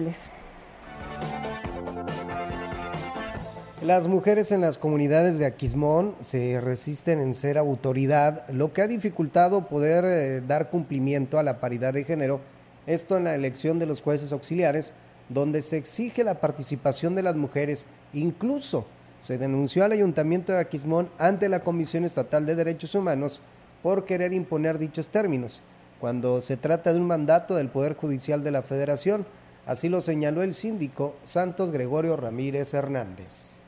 [3.82, 8.88] Las mujeres en las comunidades de Aquismón se resisten en ser autoridad, lo que ha
[8.88, 12.42] dificultado poder eh, dar cumplimiento a la paridad de género,
[12.88, 14.94] esto en la elección de los jueces auxiliares,
[15.30, 17.86] donde se exige la participación de las mujeres.
[18.14, 18.86] Incluso
[19.20, 23.42] se denunció al Ayuntamiento de Aquismón ante la Comisión Estatal de Derechos Humanos
[23.84, 25.62] por querer imponer dichos términos,
[26.00, 29.26] cuando se trata de un mandato del Poder Judicial de la Federación.
[29.70, 33.60] Así lo señaló el síndico Santos Gregorio Ramírez Hernández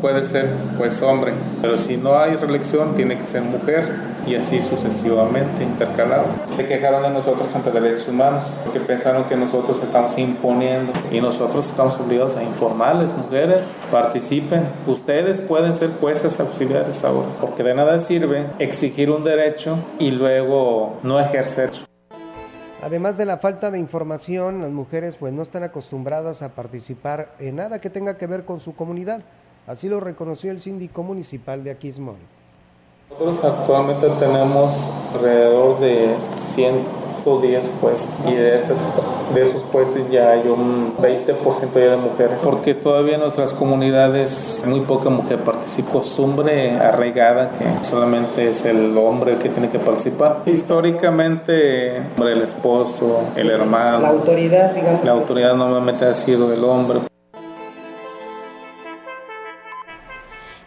[0.00, 4.60] puede ser pues hombre, pero si no hay reelección tiene que ser mujer y así
[4.60, 6.26] sucesivamente intercalado.
[6.56, 11.66] Se quejaron de nosotros ante derechos humanos porque pensaron que nosotros estamos imponiendo y nosotros
[11.66, 14.64] estamos obligados a informarles, mujeres, participen.
[14.86, 20.98] Ustedes pueden ser jueces auxiliares ahora porque de nada sirve exigir un derecho y luego
[21.02, 21.70] no ejercer.
[22.84, 27.56] Además de la falta de información, las mujeres pues no están acostumbradas a participar en
[27.56, 29.22] nada que tenga que ver con su comunidad.
[29.66, 32.16] Así lo reconoció el síndico municipal de Aquismón.
[33.08, 36.14] Nosotros actualmente tenemos alrededor de
[37.24, 38.78] 110 jueces y de esos,
[39.34, 44.62] de esos jueces ya hay un 20% ya de mujeres porque todavía en nuestras comunidades
[44.66, 45.92] muy poca mujer participa.
[45.94, 50.42] Costumbre arraigada que solamente es el hombre el que tiene que participar.
[50.46, 54.00] Históricamente el esposo, el hermano.
[54.00, 55.04] La autoridad, digamos.
[55.04, 57.00] La autoridad normalmente ha sido el hombre.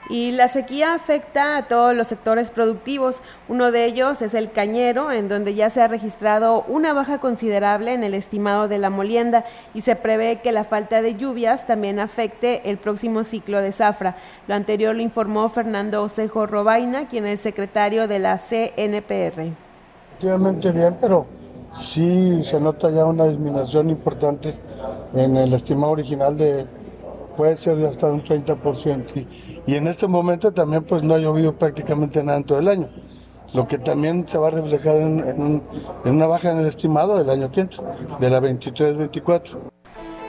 [0.10, 3.22] Y la sequía afecta a todos los sectores productivos.
[3.50, 7.94] Uno de ellos es el cañero, en donde ya se ha registrado una baja considerable
[7.94, 9.44] en el estimado de la molienda
[9.74, 14.16] y se prevé que la falta de lluvias también afecte el próximo ciclo de zafra.
[14.48, 19.52] Lo anterior lo informó Fernando Osejo Robaina, quien es secretario de la CNPR.
[20.12, 21.26] Efectivamente bien, pero
[21.78, 24.54] sí se nota ya una disminución importante
[25.14, 26.66] en el estimado original de
[27.36, 29.28] puede ser de hasta un 30%.
[29.68, 32.90] Y, en este momento también pues no ha llovido prácticamente nada en todo el año,
[33.54, 35.62] lo que también se va a reflejar en,
[36.06, 37.68] una baja en el estimado del año que
[38.20, 39.58] de la 23-24.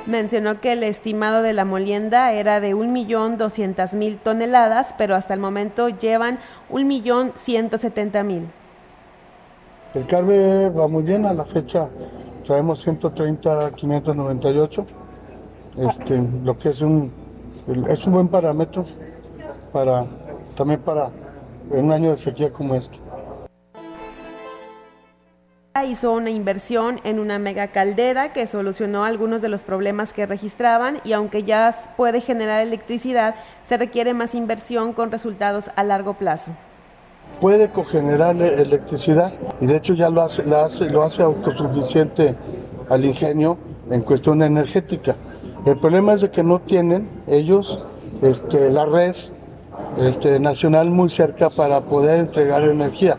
[0.07, 5.89] Mencionó que el estimado de la molienda era de 1.200.000 toneladas, pero hasta el momento
[5.89, 6.39] llevan
[6.70, 8.47] 1.170.000.
[9.95, 11.89] El carbe va muy bien, a la fecha
[12.45, 14.86] traemos 130.598
[15.78, 17.12] este, lo que es un,
[17.89, 18.86] es un buen parámetro
[19.73, 20.07] para,
[20.57, 21.11] también para
[21.71, 22.99] un año de sequía como este
[25.85, 31.01] hizo una inversión en una mega caldera que solucionó algunos de los problemas que registraban
[31.05, 33.35] y aunque ya puede generar electricidad,
[33.69, 36.51] se requiere más inversión con resultados a largo plazo.
[37.41, 42.35] Puede cogenerar electricidad y de hecho ya lo hace, lo hace, lo hace autosuficiente
[42.89, 43.59] al ingenio
[43.91, 45.14] en cuestión energética.
[45.64, 47.87] El problema es de que no tienen ellos
[48.23, 49.14] este, la red
[49.99, 53.18] este, nacional muy cerca para poder entregar energía.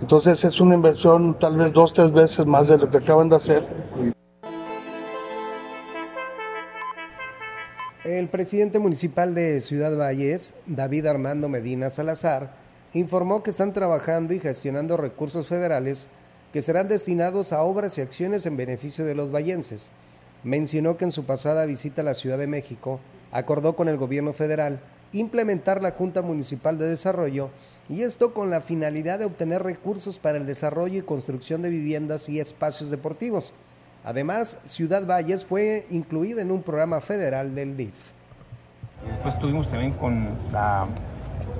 [0.00, 3.36] Entonces es una inversión tal vez dos, tres veces más de lo que acaban de
[3.36, 3.66] hacer.
[8.04, 12.50] El presidente municipal de Ciudad Valles, David Armando Medina Salazar,
[12.92, 16.08] informó que están trabajando y gestionando recursos federales
[16.52, 19.90] que serán destinados a obras y acciones en beneficio de los vallenses
[20.44, 23.00] mencionó que en su pasada visita a la Ciudad de México
[23.32, 24.78] acordó con el gobierno federal
[25.14, 27.50] implementar la Junta Municipal de Desarrollo
[27.88, 32.28] y esto con la finalidad de obtener recursos para el desarrollo y construcción de viviendas
[32.28, 33.54] y espacios deportivos.
[34.04, 37.94] Además, Ciudad Valles fue incluida en un programa federal del DIF.
[39.06, 40.86] Después estuvimos también con, la,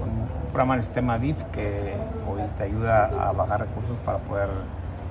[0.03, 1.95] un programa del sistema DIF que
[2.29, 4.49] hoy te ayuda a bajar recursos para poder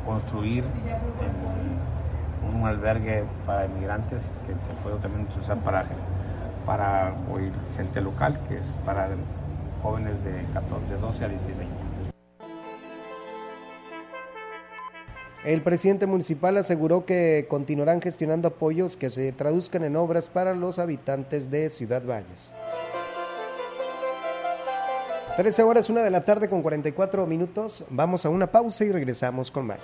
[0.06, 0.64] construir
[2.54, 5.84] un albergue para inmigrantes que se puede también usar para,
[6.66, 7.14] para
[7.78, 9.10] gente local, que es para
[9.82, 11.84] jóvenes de, 14, de 12 a 16 años.
[15.44, 20.80] El presidente municipal aseguró que continuarán gestionando apoyos que se traduzcan en obras para los
[20.80, 22.54] habitantes de Ciudad Valles.
[25.36, 27.86] 13 horas, una de la tarde con 44 minutos.
[27.90, 29.84] Vamos a una pausa y regresamos con más.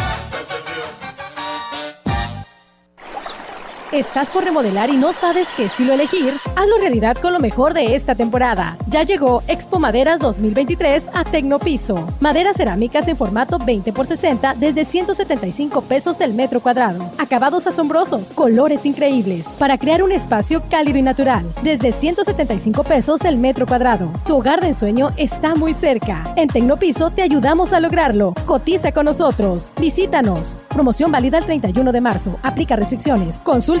[3.91, 6.35] ¿Estás por remodelar y no sabes qué estilo elegir?
[6.55, 8.77] Hazlo realidad con lo mejor de esta temporada.
[8.87, 12.07] Ya llegó Expo Maderas 2023 a Tecnopiso.
[12.21, 17.03] Maderas cerámicas en formato 20 x 60 desde 175 pesos el metro cuadrado.
[17.17, 21.45] Acabados asombrosos, colores increíbles, para crear un espacio cálido y natural.
[21.61, 24.09] Desde 175 pesos el metro cuadrado.
[24.25, 26.33] Tu hogar de ensueño está muy cerca.
[26.37, 28.35] En Tecnopiso te ayudamos a lograrlo.
[28.45, 29.73] Cotiza con nosotros.
[29.81, 30.57] Visítanos.
[30.69, 32.39] Promoción válida el 31 de marzo.
[32.41, 33.41] Aplica restricciones.
[33.41, 33.80] Consulta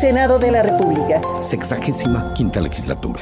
[0.00, 1.20] Senado de la República.
[1.42, 3.20] Sexagésima quinta legislatura.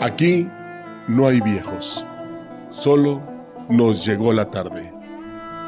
[0.00, 0.48] Aquí
[1.08, 2.06] no hay viejos,
[2.70, 3.20] solo
[3.68, 4.92] nos llegó la tarde.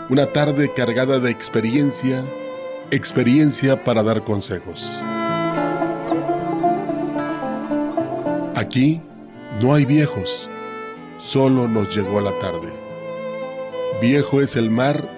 [0.09, 2.23] Una tarde cargada de experiencia,
[2.93, 5.03] experiencia para dar consejos.
[8.55, 9.03] Aquí
[9.61, 10.49] no hay viejos,
[11.19, 12.73] solo nos llegó la tarde.
[14.01, 15.18] Viejo es el mar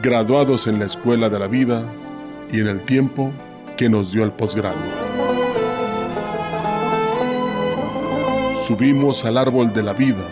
[0.00, 1.84] graduados en la escuela de la vida
[2.52, 3.32] y en el tiempo
[3.76, 4.76] que nos dio el posgrado.
[8.66, 10.24] Subimos al árbol de la vida,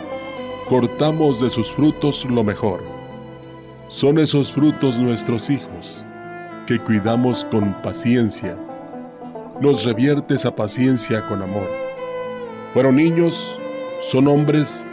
[0.68, 2.80] cortamos de sus frutos lo mejor.
[3.88, 6.04] Son esos frutos nuestros hijos,
[6.66, 8.56] que cuidamos con paciencia.
[9.60, 11.68] Nos revierte esa paciencia con amor.
[12.72, 13.58] Fueron niños,
[14.00, 14.86] son hombres,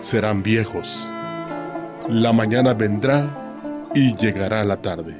[0.00, 1.08] serán viejos.
[2.08, 3.39] La mañana vendrá
[3.94, 5.16] y llegará la tarde,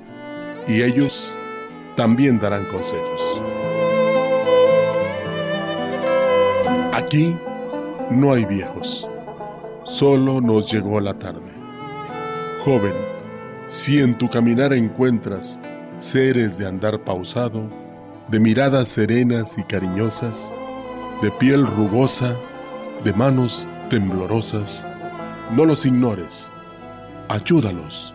[0.69, 1.33] y ellos
[1.97, 3.41] también darán consejos.
[6.93, 7.37] Aquí
[8.11, 9.09] no hay viejos,
[9.85, 11.51] solo nos llegó la tarde.
[12.65, 12.95] Joven,
[13.67, 15.61] si en tu caminar encuentras
[15.99, 17.63] seres de andar pausado,
[18.29, 20.57] de miradas serenas y cariñosas,
[21.23, 22.37] de piel rugosa,
[23.03, 24.87] de manos temblorosas,
[25.51, 26.53] no los ignores,
[27.29, 28.15] ayúdalos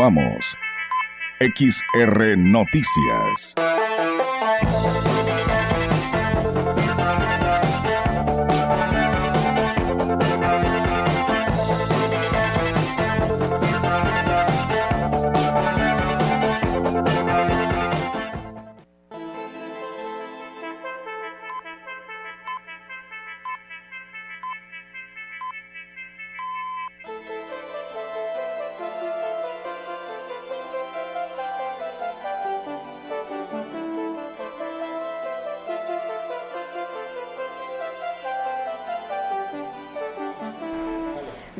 [0.00, 0.56] Continuamos.
[1.40, 3.54] XR Noticias.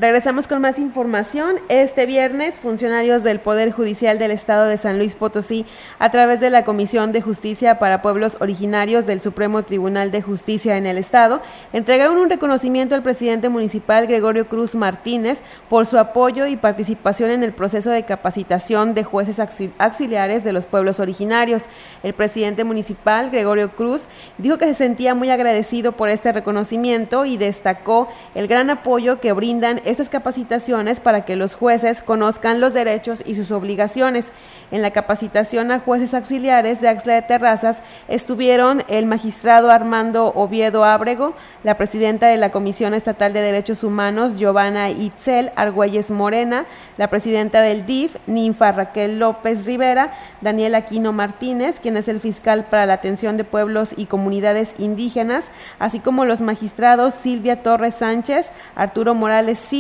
[0.01, 1.57] Regresamos con más información.
[1.69, 5.67] Este viernes, funcionarios del Poder Judicial del Estado de San Luis Potosí,
[5.99, 10.79] a través de la Comisión de Justicia para Pueblos Originarios del Supremo Tribunal de Justicia
[10.79, 11.43] en el Estado,
[11.75, 17.43] entregaron un reconocimiento al presidente municipal Gregorio Cruz Martínez por su apoyo y participación en
[17.43, 19.39] el proceso de capacitación de jueces
[19.77, 21.65] auxiliares de los pueblos originarios.
[22.03, 24.05] El presidente municipal, Gregorio Cruz,
[24.39, 29.35] dijo que se sentía muy agradecido por este reconocimiento y destacó el gran apoyo que
[29.35, 34.27] brindan estas capacitaciones para que los jueces conozcan los derechos y sus obligaciones.
[34.71, 40.85] En la capacitación a jueces auxiliares de Axla de Terrazas estuvieron el magistrado Armando Oviedo
[40.85, 41.35] Ábrego,
[41.65, 46.67] la presidenta de la Comisión Estatal de Derechos Humanos, Giovanna Itzel Argüelles Morena,
[46.97, 52.67] la presidenta del DIF, Ninfa Raquel López Rivera, Daniel Aquino Martínez, quien es el fiscal
[52.67, 55.47] para la atención de pueblos y comunidades indígenas,
[55.79, 59.80] así como los magistrados Silvia Torres Sánchez, Arturo Morales Silva,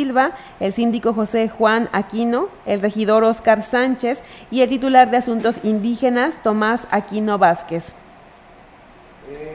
[0.60, 4.20] el síndico José Juan Aquino, el regidor Oscar Sánchez
[4.50, 7.84] y el titular de Asuntos Indígenas Tomás Aquino Vázquez.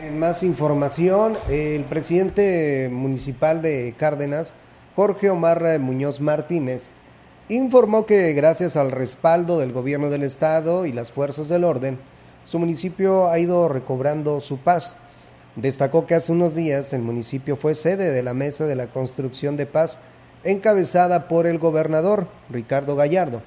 [0.04, 4.54] En más información, el presidente municipal de Cárdenas,
[4.96, 6.90] Jorge Omar Muñoz Martínez,
[7.50, 11.98] informó que gracias al respaldo del gobierno del estado y las fuerzas del orden,
[12.44, 14.96] su municipio ha ido recobrando su paz.
[15.56, 19.58] Destacó que hace unos días el municipio fue sede de la Mesa de la Construcción
[19.58, 19.98] de Paz
[20.46, 23.42] encabezada por el gobernador Ricardo Gallardo,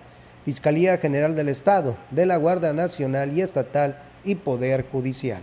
[0.44, 5.42] Fiscalía General del Estado, de la Guardia Nacional y Estatal y Poder Judicial.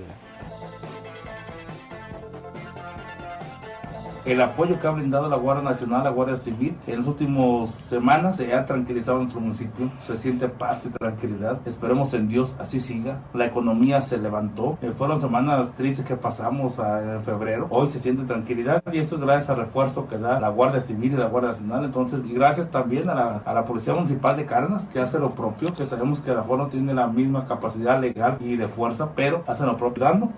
[4.25, 6.75] El apoyo que ha brindado la Guardia Nacional, la Guardia Civil.
[6.87, 11.59] En las últimas semanas se ha tranquilizado nuestro municipio, se siente paz y tranquilidad.
[11.65, 13.19] Esperemos en Dios así siga.
[13.33, 14.77] La economía se levantó.
[14.81, 17.67] Eh, fueron semanas tristes que pasamos en febrero.
[17.69, 21.13] Hoy se siente tranquilidad y esto es gracias al refuerzo que da la Guardia Civil
[21.13, 21.85] y la Guardia Nacional.
[21.85, 25.35] Entonces, y gracias también a la, a la Policía Municipal de Cárdenas que hace lo
[25.35, 29.43] propio, que sabemos que la no tiene la misma capacidad legal y de fuerza, pero
[29.45, 30.29] hace lo propio dando.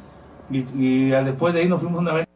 [0.50, 2.27] Y, y después de ahí nos fuimos una vez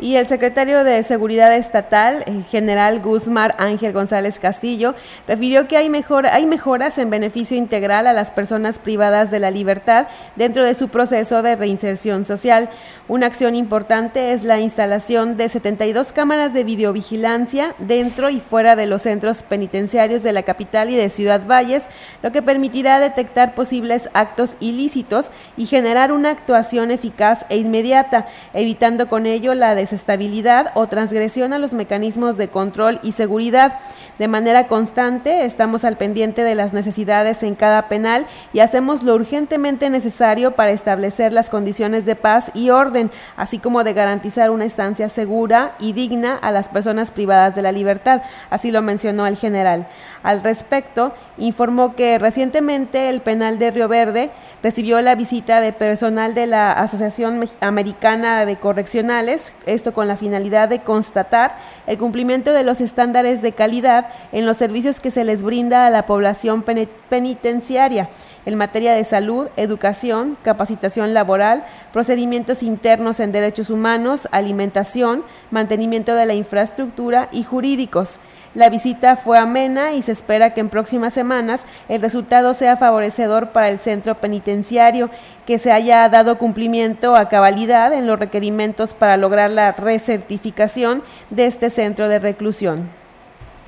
[0.00, 4.94] y el secretario de Seguridad Estatal, el general Guzmán Ángel González Castillo,
[5.28, 9.50] refirió que hay, mejor, hay mejoras en beneficio integral a las personas privadas de la
[9.50, 12.70] libertad dentro de su proceso de reinserción social.
[13.08, 18.86] Una acción importante es la instalación de 72 cámaras de videovigilancia dentro y fuera de
[18.86, 21.84] los centros penitenciarios de la capital y de Ciudad Valles,
[22.22, 29.08] lo que permitirá detectar posibles actos ilícitos y generar una actuación eficaz e inmediata, evitando
[29.08, 33.80] con ello la estabilidad o transgresión a los mecanismos de control y seguridad.
[34.18, 39.14] De manera constante estamos al pendiente de las necesidades en cada penal y hacemos lo
[39.14, 44.64] urgentemente necesario para establecer las condiciones de paz y orden, así como de garantizar una
[44.64, 48.22] estancia segura y digna a las personas privadas de la libertad.
[48.50, 49.88] Así lo mencionó el general.
[50.22, 54.30] Al respecto, informó que recientemente el penal de Río Verde
[54.62, 60.68] recibió la visita de personal de la Asociación Americana de Correccionales, esto con la finalidad
[60.68, 61.56] de constatar
[61.86, 65.90] el cumplimiento de los estándares de calidad en los servicios que se les brinda a
[65.90, 66.64] la población
[67.08, 68.10] penitenciaria
[68.44, 76.26] en materia de salud, educación, capacitación laboral, procedimientos internos en derechos humanos, alimentación, mantenimiento de
[76.26, 78.18] la infraestructura y jurídicos.
[78.54, 83.48] La visita fue amena y se espera que en próximas semanas el resultado sea favorecedor
[83.50, 85.08] para el centro penitenciario,
[85.46, 91.46] que se haya dado cumplimiento a cabalidad en los requerimientos para lograr la recertificación de
[91.46, 92.90] este centro de reclusión.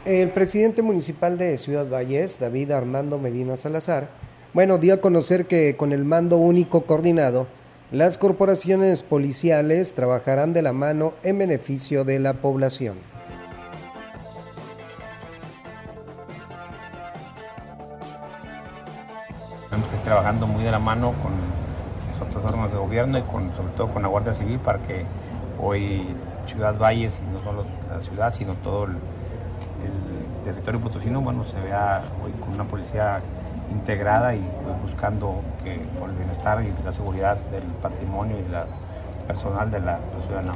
[0.04, 4.08] El presidente municipal de Ciudad Valles, David Armando Medina Salazar,
[4.52, 7.46] bueno, dio a conocer que con el mando único coordinado,
[7.90, 13.13] las corporaciones policiales trabajarán de la mano en beneficio de la población.
[19.74, 21.32] Estamos que trabajando muy de la mano con
[22.12, 25.04] los otros órganos de gobierno y con, sobre todo con la Guardia Civil para que
[25.60, 26.14] hoy
[26.46, 28.94] Ciudad Valles, y no solo la ciudad, sino todo el,
[30.44, 33.20] territorio potosino, bueno, se vea hoy con una policía
[33.72, 34.48] integrada y
[34.80, 38.66] buscando el bienestar y la seguridad del patrimonio y la
[39.26, 40.52] personal de la, de ciudadana.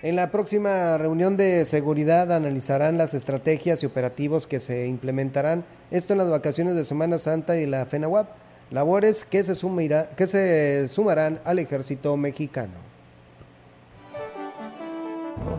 [0.00, 6.12] En la próxima reunión de seguridad analizarán las estrategias y operativos que se implementarán, esto
[6.12, 8.28] en las vacaciones de Semana Santa y la FENAWAP,
[8.70, 12.74] labores que se, sumirá, que se sumarán al ejército mexicano.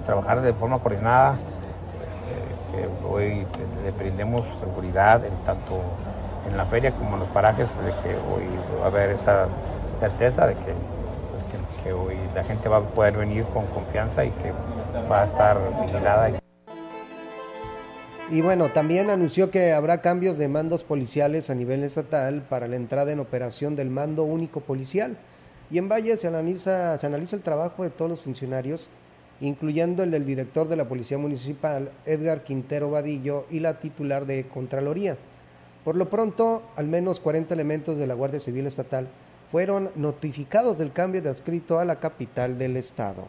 [0.06, 1.38] Trabajar de forma coordinada,
[2.72, 3.46] este, que hoy
[3.84, 5.82] le brindemos seguridad en tanto
[6.50, 8.46] en la feria como en los parajes, de que hoy
[8.80, 9.48] va a haber esa
[10.00, 10.74] certeza de que,
[11.84, 14.52] que, hoy la gente va a poder venir con confianza y que
[15.10, 16.40] va a estar vigilada.
[18.32, 22.76] Y bueno, también anunció que habrá cambios de mandos policiales a nivel estatal para la
[22.76, 25.18] entrada en operación del mando único policial.
[25.72, 28.90] Y en Valle se analiza, se analiza el trabajo de todos los funcionarios,
[29.42, 34.48] incluyendo el del director de la Policía Municipal, Edgar Quintero Vadillo, y la titular de
[34.48, 35.18] Contraloría.
[35.84, 39.08] Por lo pronto, al menos 40 elementos de la Guardia Civil Estatal
[39.52, 43.28] fueron notificados del cambio de adscrito a la capital del estado.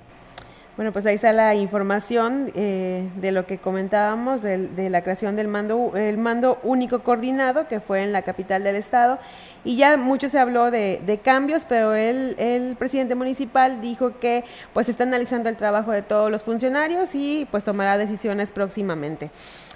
[0.77, 5.37] Bueno, pues ahí está la información eh, de lo que comentábamos, de, de, la creación
[5.37, 9.19] del mando, el mando único coordinado que fue en la capital del estado.
[9.63, 14.45] Y ya mucho se habló de, de cambios, pero el, el, presidente municipal dijo que
[14.73, 19.31] pues está analizando el trabajo de todos los funcionarios y pues tomará decisiones próximamente.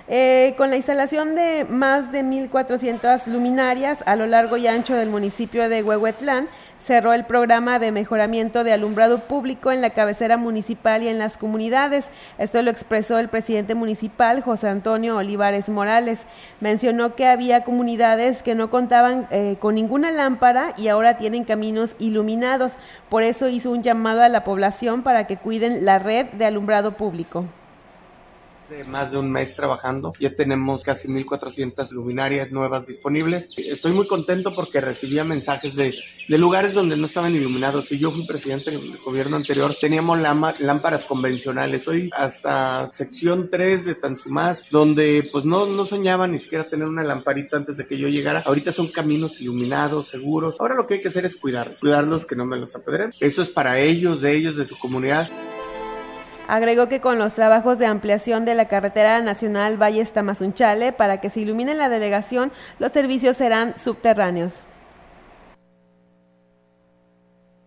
[0.06, 5.08] Eh, con la instalación de más de 1.400 luminarias a lo largo y ancho del
[5.08, 6.46] municipio de Huehuetlán,
[6.78, 11.38] cerró el programa de mejoramiento de alumbrado público en la cabecera municipal y en las
[11.38, 12.10] comunidades.
[12.36, 16.18] Esto lo expresó el presidente municipal, José Antonio Olivares Morales.
[16.60, 21.96] Mencionó que había comunidades que no contaban eh, con ninguna lámpara y ahora tienen caminos
[21.98, 22.74] iluminados.
[23.08, 26.92] Por eso hizo un llamado a la población para que cuiden la red de alumbrado
[26.92, 27.46] público
[28.74, 30.12] de más de un mes trabajando.
[30.18, 33.48] Ya tenemos casi 1.400 luminarias nuevas disponibles.
[33.56, 35.94] Estoy muy contento porque recibía mensajes de,
[36.28, 37.86] de lugares donde no estaban iluminados.
[37.86, 41.86] Si yo fui presidente del gobierno anterior, teníamos lámparas convencionales.
[41.86, 47.04] Hoy hasta sección 3 de Tanzumás, donde pues no, no soñaban ni siquiera tener una
[47.04, 48.42] lamparita antes de que yo llegara.
[48.44, 50.56] Ahorita son caminos iluminados, seguros.
[50.58, 53.12] Ahora lo que hay que hacer es cuidarlos, cuidarlos que no me los apedren.
[53.20, 55.28] Eso es para ellos, de ellos, de su comunidad.
[56.46, 61.30] Agregó que con los trabajos de ampliación de la carretera nacional Valle Tamazunchale para que
[61.30, 64.62] se ilumine la delegación, los servicios serán subterráneos.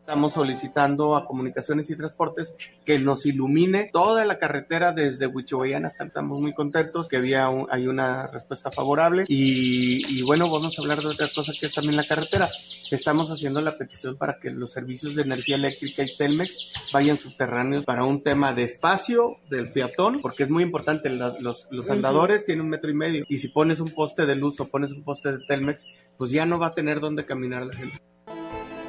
[0.08, 2.54] Estamos solicitando a Comunicaciones y Transportes
[2.86, 7.68] que nos ilumine toda la carretera desde Huichihuayán hasta estamos muy contentos que había un,
[7.70, 9.26] hay una respuesta favorable.
[9.28, 12.50] Y, y, bueno vamos a hablar de otra cosa que es también la carretera.
[12.90, 17.84] Estamos haciendo la petición para que los servicios de energía eléctrica y Telmex vayan subterráneos
[17.84, 21.10] para un tema de espacio del peatón porque es muy importante.
[21.10, 24.38] Los, los, los andadores tienen un metro y medio y si pones un poste de
[24.38, 25.84] luz o pones un poste de Telmex
[26.18, 28.00] pues ya no va a tener dónde caminar la gente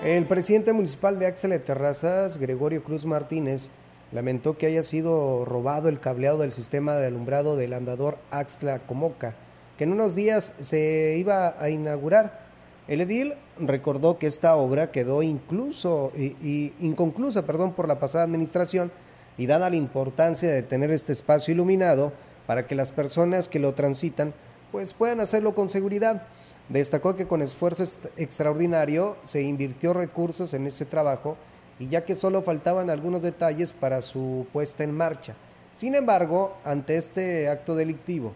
[0.05, 3.71] el presidente municipal de Axel de Terrazas, Gregorio Cruz Martínez,
[4.13, 9.35] lamentó que haya sido robado el cableado del sistema de alumbrado del andador Axtla Comoca,
[9.77, 12.47] que en unos días se iba a inaugurar.
[12.87, 18.91] El edil recordó que esta obra quedó incluso y, inconclusa, perdón, por la pasada administración
[19.37, 22.13] y dada la importancia de tener este espacio iluminado
[22.47, 24.33] para que las personas que lo transitan
[24.73, 26.23] pues puedan hacerlo con seguridad.
[26.69, 27.85] Destacó que con esfuerzo
[28.17, 31.37] extraordinario se invirtió recursos en ese trabajo
[31.79, 35.35] y ya que solo faltaban algunos detalles para su puesta en marcha.
[35.75, 38.35] Sin embargo, ante este acto delictivo,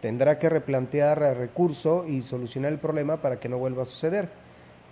[0.00, 4.28] tendrá que replantear recurso y solucionar el problema para que no vuelva a suceder.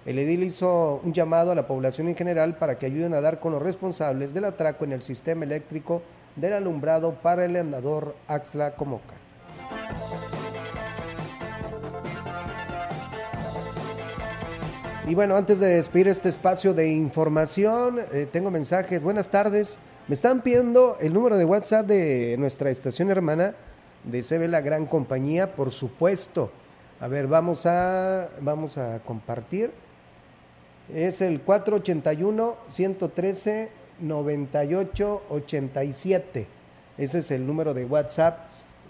[0.04, 3.38] El edil hizo un llamado a la población en general para que ayuden a dar
[3.38, 6.02] con los responsables del atraco en el sistema eléctrico
[6.34, 9.14] del alumbrado para el andador Axla Comoca.
[15.04, 19.02] Y bueno, antes de despedir este espacio de información, eh, tengo mensajes.
[19.02, 19.78] Buenas tardes.
[20.06, 23.56] Me están pidiendo el número de WhatsApp de nuestra estación hermana
[24.04, 26.52] de CB La Gran Compañía, por supuesto.
[27.00, 29.72] A ver, vamos a, vamos a compartir.
[30.94, 36.46] Es el 481 113 98 87.
[36.96, 38.38] Ese es el número de WhatsApp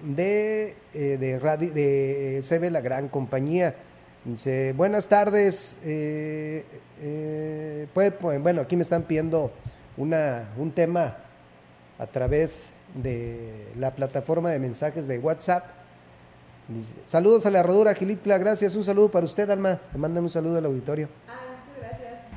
[0.05, 3.75] de, eh, de, radio, de CB La Gran Compañía.
[4.25, 5.75] Dice, buenas tardes.
[5.85, 6.64] Eh,
[7.01, 7.89] eh,
[8.41, 9.51] bueno, aquí me están pidiendo
[9.97, 11.16] una, un tema
[11.99, 15.64] a través de la plataforma de mensajes de WhatsApp.
[16.68, 18.77] Dice, saludos a la rodura Gilitla, gracias.
[18.77, 19.81] Un saludo para usted, Alma.
[19.91, 21.09] Te mandan un saludo al auditorio.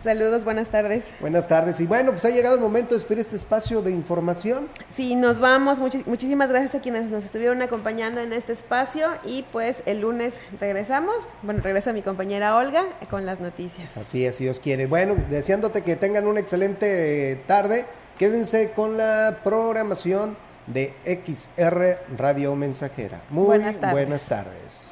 [0.05, 1.05] Saludos, buenas tardes.
[1.19, 1.79] Buenas tardes.
[1.79, 4.67] Y bueno, pues ha llegado el momento de despedir este espacio de información.
[4.95, 5.79] Sí, nos vamos.
[5.79, 10.35] Muchis muchísimas gracias a quienes nos estuvieron acompañando en este espacio y pues el lunes
[10.59, 11.15] regresamos.
[11.41, 13.97] Bueno, regresa mi compañera Olga con las noticias.
[13.97, 14.85] Así es, si Dios quiere.
[14.85, 17.85] Bueno, deseándote que tengan una excelente tarde.
[18.19, 20.37] Quédense con la programación
[20.67, 23.23] de XR Radio Mensajera.
[23.31, 23.91] Muy buenas tardes.
[23.91, 24.91] Buenas tardes.